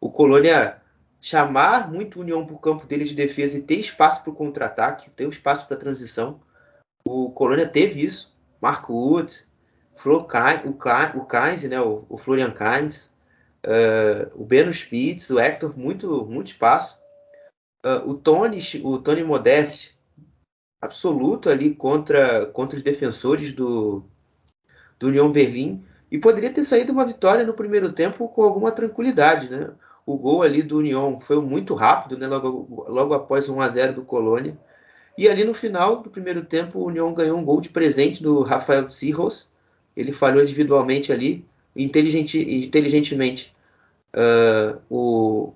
[0.00, 0.76] o Colônia
[1.24, 5.08] chamar muito União para o campo dele de defesa e ter espaço para o contra-ataque,
[5.08, 6.38] ter espaço para transição.
[7.02, 8.36] O Colônia teve isso.
[8.60, 9.50] Marco Woods,
[9.96, 13.10] Flo o, o Kainz, né, o, o Florian Kainz,
[13.64, 16.98] uh, o Beno Spitz, o Hector, muito, muito espaço.
[17.82, 19.98] Uh, o Tony, o Tony Modeste,
[20.78, 24.04] absoluto ali contra, contra os defensores do,
[24.98, 29.48] do União Berlim e poderia ter saído uma vitória no primeiro tempo com alguma tranquilidade,
[29.48, 29.72] né?
[30.06, 32.26] O gol ali do União foi muito rápido, né?
[32.26, 34.58] Logo, logo após 1 a 0 do Colônia.
[35.16, 38.42] E ali no final do primeiro tempo, o União ganhou um gol de presente do
[38.42, 39.48] Rafael Cirros.
[39.96, 43.54] Ele falhou individualmente ali, inteligente, inteligentemente.
[44.12, 45.54] Uh, o,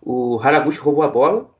[0.00, 1.50] o Haraguchi roubou a bola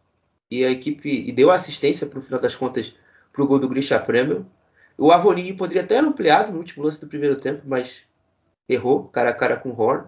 [0.51, 2.95] e a equipe e deu assistência para o final das contas
[3.33, 4.47] para o gol do Grisha Prêmio.
[4.99, 8.03] O Avonini poderia até ampliado no último lance do primeiro tempo, mas
[8.69, 10.07] errou cara a cara com o Horn.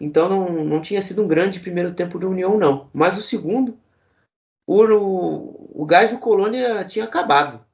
[0.00, 2.90] Então não, não tinha sido um grande primeiro tempo de União, não.
[2.92, 3.76] Mas o segundo,
[4.66, 7.64] o, o gás do Colônia tinha acabado.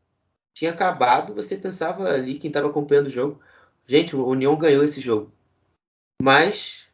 [0.55, 3.41] Tinha acabado, você pensava ali, quem estava acompanhando o jogo,
[3.87, 5.33] gente, o União ganhou esse jogo.
[6.23, 6.87] Mas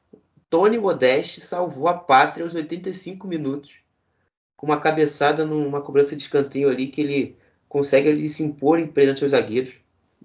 [0.48, 3.80] Tony Modeste salvou a pátria aos 85 minutos
[4.56, 7.36] com uma cabeçada numa cobrança de escanteio ali que ele
[7.68, 9.74] consegue ali se impor perante os zagueiros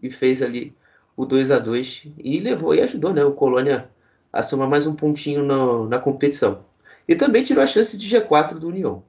[0.01, 0.73] e fez ali
[1.17, 3.90] o 2 a 2 e levou e ajudou né, o Colônia
[4.31, 6.65] a somar mais um pontinho na, na competição.
[7.07, 9.03] E também tirou a chance de G4 do União.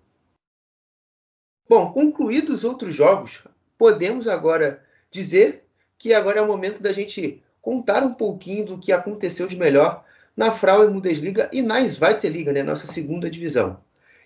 [1.68, 3.42] Bom, concluídos os outros jogos,
[3.78, 5.64] podemos agora dizer
[5.98, 10.04] que agora é o momento da gente contar um pouquinho do que aconteceu de melhor
[10.36, 13.80] na Frauen Bundesliga e na Zweite né, nossa segunda divisão.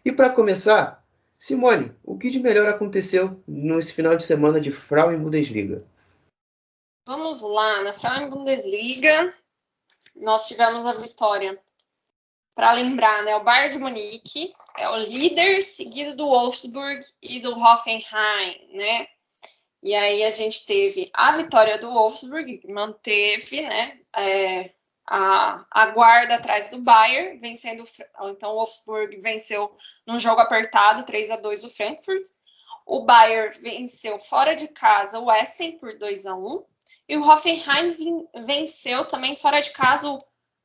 [0.04, 1.04] E para começar,
[1.38, 5.84] Simone, o que de melhor aconteceu nesse final de semana de Frauen Bundesliga?
[7.06, 9.34] Vamos lá, na Frauen Bundesliga,
[10.16, 11.60] nós tivemos a vitória.
[12.54, 17.52] Para lembrar, né, o Bayern de Munique é o líder, seguido do Wolfsburg e do
[17.52, 19.06] Hoffenheim, né?
[19.82, 24.70] E aí a gente teve a vitória do Wolfsburg, que manteve, né, é,
[25.06, 27.84] a, a guarda atrás do Bayern, vencendo
[28.24, 29.74] então o Wolfsburg venceu
[30.06, 32.24] num jogo apertado 3 a 2 o Frankfurt.
[32.84, 36.64] O Bayern venceu fora de casa o Essen por 2 a 1
[37.08, 40.18] e o Hoffenheim venceu também fora de casa o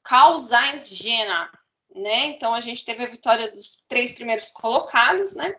[0.04, 1.52] Karl Zeiss Jena,
[1.96, 2.26] né?
[2.26, 5.56] Então a gente teve a vitória dos três primeiros colocados, né?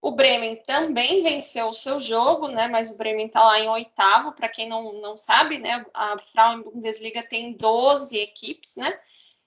[0.00, 2.68] O Bremen também venceu o seu jogo, né?
[2.68, 4.32] Mas o Bremen está lá em oitavo.
[4.32, 5.84] Para quem não, não sabe, né?
[5.92, 8.98] A Frauen Bundesliga tem 12 equipes, né?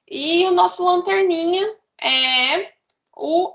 [0.08, 1.66] E o nosso lanterninha
[2.02, 2.74] é
[3.16, 3.54] o,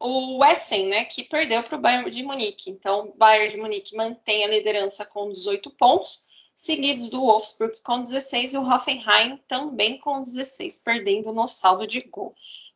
[0.00, 1.04] o Essen, né?
[1.04, 2.70] Que perdeu para o Bayern de Munique.
[2.70, 6.26] Então, o Bayern de Munique mantém a liderança com 18 pontos,
[6.62, 12.00] seguidos do Wolfsburg com 16 e o Hoffenheim também com 16, perdendo no saldo de
[12.02, 12.72] gols.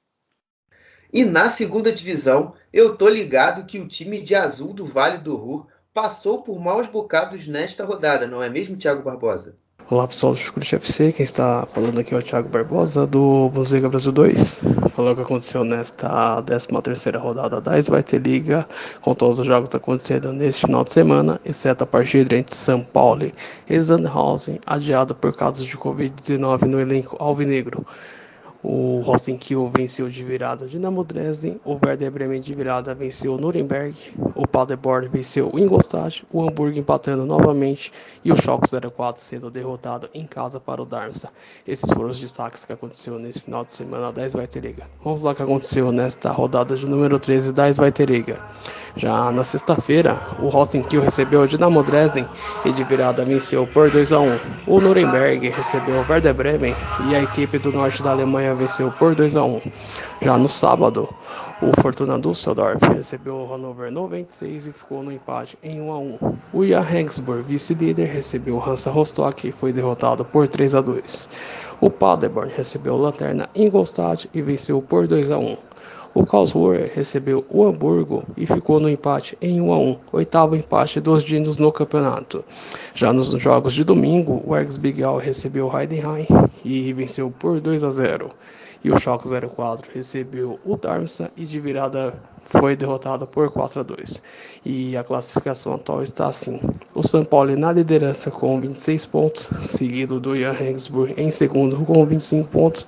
[1.13, 5.37] E na segunda divisão, eu tô ligado que o time de azul do Vale do
[5.37, 9.57] Ruhr passou por maus bocados nesta rodada, não é mesmo, Thiago Barbosa?
[9.89, 13.89] Olá pessoal do Chucrute FC, quem está falando aqui é o Thiago Barbosa do Bundesliga
[13.89, 14.65] Brasil 2.
[14.91, 18.67] Falou o que aconteceu nesta 13ª rodada da Svite Liga,
[19.01, 23.31] com todos os jogos acontecendo neste final de semana, exceto a partida entre São Paulo
[23.71, 27.87] e Sandhausen, adiada por casos de Covid-19 no elenco alvinegro.
[28.69, 33.39] O Rosenkiel venceu de virada o Dinamo Dresden, o Werder Bremen de virada venceu o
[33.39, 33.95] Nuremberg,
[34.35, 37.93] o Paderborn venceu o Ingolstadt, o Hamburgo empatando novamente
[38.25, 41.33] e o Schalke 04 sendo derrotado em casa para o Darmstadt.
[41.65, 44.91] Esses foram os destaques que aconteceu nesse final de semana da Zweite Liga.
[45.01, 48.41] Vamos lá o que aconteceu nesta rodada de número 13 da Zweite Liga.
[48.97, 52.27] Já na sexta-feira, o Rosenkiel recebeu o Dinamo Dresden
[52.65, 54.39] e de virada venceu por 2 a 1.
[54.67, 56.75] O Nuremberg recebeu o Werder Bremen
[57.07, 59.61] e a equipe do norte da Alemanha venceu por 2 a 1.
[60.23, 61.07] Já no sábado,
[61.61, 66.19] o Fortuna Düsseldorf recebeu o Hannover 96 e ficou no empate em 1 a 1.
[66.55, 71.29] O Jan Regensburg, vice-líder, recebeu o Hansa Rostock e foi derrotado por 3 a 2.
[71.83, 75.57] O Paderborn recebeu o Lanterna Ingolstadt e venceu por 2 a 1.
[76.15, 81.01] O Karlsruhe recebeu o Hamburgo e ficou no empate em 1 a 1, oitavo empate
[81.01, 82.45] dos dinos no campeonato.
[82.95, 86.27] Já nos jogos de domingo, o Erzbigal recebeu o Heidenheim
[86.65, 88.31] e venceu por 2 a 0.
[88.85, 92.15] E o Schalke 04 recebeu o Darmstadt e de virada
[92.47, 94.23] foi derrotado por 4 a 2.
[94.65, 96.61] E a classificação atual está assim:
[96.95, 102.07] o São Paulo na liderança com 26 pontos, seguido do Jan Regensburg em segundo com
[102.07, 102.87] 25 pontos,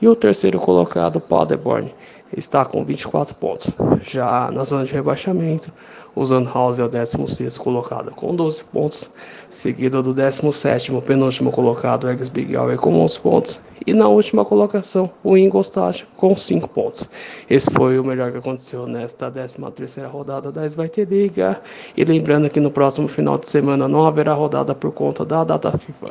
[0.00, 1.92] e o terceiro colocado Paderborn
[2.36, 3.72] está com 24 pontos.
[4.02, 5.72] Já na zona de rebaixamento,
[6.14, 9.10] o Sandhausen é o 16 colocado com 12 pontos,
[9.48, 15.36] seguido do 17 penúltimo colocado, o Ex-Bigauer com 11 pontos, e na última colocação, o
[15.36, 17.08] Ingolstadt com 5 pontos.
[17.48, 21.60] Esse foi o melhor que aconteceu nesta 13ª rodada da Svite Liga,
[21.96, 25.76] e lembrando que no próximo final de semana não haverá rodada por conta da data
[25.78, 26.08] FIFA,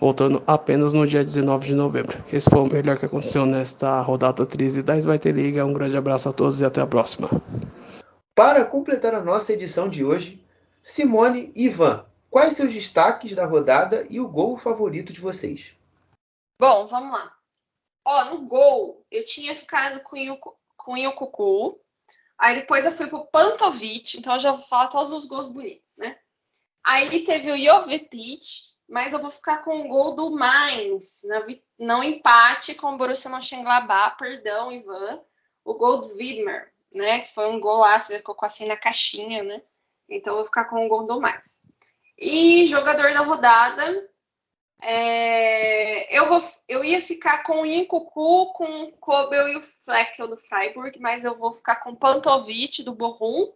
[0.00, 2.18] voltando apenas no dia 19 de novembro.
[2.32, 5.55] Esse foi o melhor que aconteceu nesta rodada 13 da Svite Liga.
[5.64, 7.28] Um grande abraço a todos e até a próxima.
[8.34, 10.44] Para completar a nossa edição de hoje,
[10.82, 15.72] Simone e Ivan, quais seus destaques da rodada e o gol favorito de vocês?
[16.60, 17.32] Bom, vamos lá.
[18.04, 20.38] Ó, no gol, eu tinha ficado com o,
[20.76, 21.80] com o Cucu.
[22.38, 25.96] Aí depois eu fui pro Pantovic, então eu já vou falar todos os gols bonitos,
[25.98, 26.16] né?
[26.84, 28.40] Aí teve o Jovetic,
[28.88, 31.22] mas eu vou ficar com o gol do Mainz,
[31.78, 35.20] não empate com o Borussia Mönchengladbach, perdão, Ivan.
[35.66, 37.18] O gol do Widmer, né?
[37.20, 39.60] Que foi um golaço, ele ficou assim na caixinha, né?
[40.08, 41.66] Então eu vou ficar com o gol do mais.
[42.16, 44.08] E jogador da rodada,
[44.80, 50.28] é, eu, vou, eu ia ficar com o Incucu, com o Kobel e o Fleckel
[50.28, 53.52] do Freiburg, mas eu vou ficar com o Pantovic do Borrom,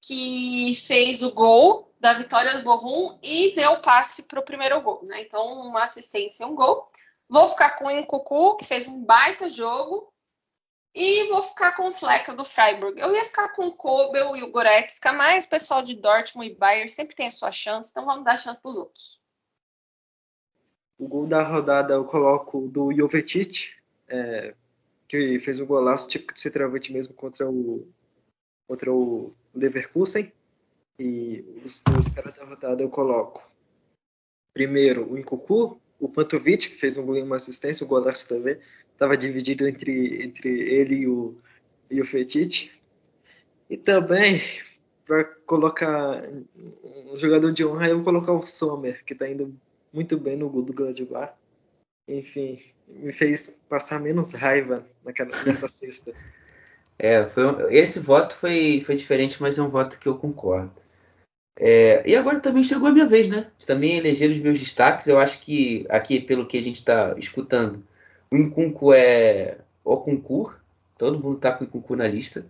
[0.00, 4.80] que fez o gol da vitória do Borrom e deu o passe para o primeiro
[4.80, 5.22] gol, né?
[5.22, 6.88] Então, uma assistência e um gol.
[7.28, 10.12] Vou ficar com o Incucu, que fez um baita jogo,
[10.98, 13.00] e vou ficar com o Fleck do Freiburg.
[13.00, 16.54] Eu ia ficar com o Kobel e o Goretzka, mas o pessoal de Dortmund e
[16.56, 19.20] Bayern sempre tem a sua chance, então vamos dar chance para os outros.
[20.98, 23.76] O gol da rodada eu coloco do Jovetic,
[24.08, 24.56] é,
[25.06, 27.86] que fez um golaço tipo de centroavante mesmo contra o,
[28.66, 30.32] contra o Leverkusen.
[30.98, 33.48] E os, os caras da rodada eu coloco
[34.52, 38.58] primeiro o Incucu, o Pantovic, que fez um gol e uma assistência, um golaço também
[38.98, 41.36] estava dividido entre, entre ele e o,
[41.88, 42.72] e o Fetite.
[43.70, 44.40] E também,
[45.06, 46.24] para colocar
[47.06, 49.54] um jogador de honra, eu vou colocar o Sommer, que está indo
[49.92, 51.32] muito bem no gol do Gladbach.
[52.08, 52.58] Enfim,
[52.88, 56.12] me fez passar menos raiva naquela, nessa sexta.
[56.98, 60.72] É, foi, esse voto foi, foi diferente, mas é um voto que eu concordo.
[61.56, 63.48] É, e agora também chegou a minha vez, né?
[63.64, 65.06] Também eleger os meus destaques.
[65.06, 67.84] Eu acho que aqui, pelo que a gente está escutando,
[68.30, 70.58] o Incuncu é o concurso.
[70.96, 72.46] Todo mundo tá com o Incuncu na lista.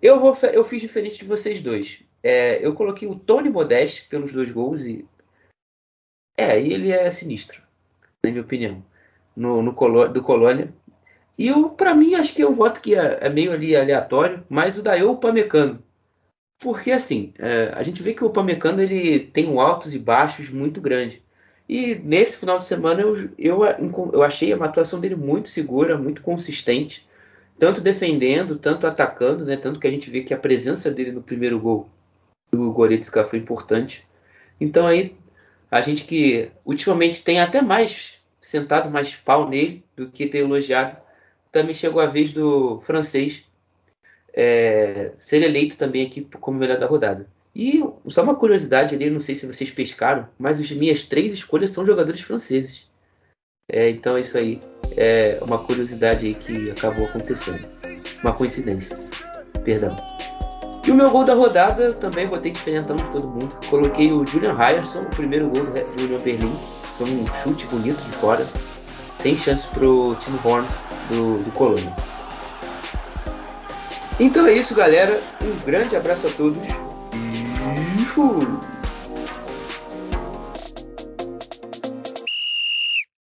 [0.00, 2.02] Eu, vou, eu fiz diferente de vocês dois.
[2.22, 5.04] É, eu coloquei o Tony Modeste pelos dois gols e.
[6.36, 7.60] É, ele é sinistro,
[8.22, 8.82] na minha opinião.
[9.36, 9.72] No, no
[10.08, 10.72] do Colônia.
[11.36, 14.44] E eu, para mim, acho que é um voto que é, é, meio ali aleatório,
[14.48, 15.82] mas o da eu Pamecano.
[16.58, 20.50] Porque assim, é, a gente vê que o Pamecano ele tem um altos e baixos
[20.50, 21.22] muito grande.
[21.72, 23.60] E nesse final de semana eu, eu,
[24.12, 27.08] eu achei a atuação dele muito segura, muito consistente,
[27.60, 29.56] tanto defendendo, tanto atacando, né?
[29.56, 31.88] Tanto que a gente vê que a presença dele no primeiro gol
[32.50, 34.04] do Goretzka foi importante.
[34.60, 35.16] Então aí
[35.70, 40.96] a gente que ultimamente tem até mais sentado mais pau nele do que ter elogiado,
[41.52, 43.44] também chegou a vez do francês
[44.34, 47.28] é, ser eleito também aqui como melhor da rodada.
[47.54, 51.70] E só uma curiosidade ali, não sei se vocês pescaram, mas as minhas três escolhas
[51.70, 52.88] são jogadores franceses.
[53.70, 54.60] É, então isso aí
[54.96, 57.64] é uma curiosidade aí que acabou acontecendo.
[58.22, 58.96] Uma coincidência.
[59.64, 59.96] Perdão.
[60.86, 63.58] E o meu gol da rodada também botei diferentão de todo mundo.
[63.68, 66.58] Coloquei o Julian Ryerson, o primeiro gol do Julian Berlim.
[66.96, 68.46] Foi um chute bonito de fora.
[69.18, 70.66] Sem chance pro Tim Horn
[71.10, 71.94] do, do Colônia.
[74.18, 75.20] Então é isso, galera.
[75.42, 76.89] Um grande abraço a todos.
[77.80, 78.79] E fui!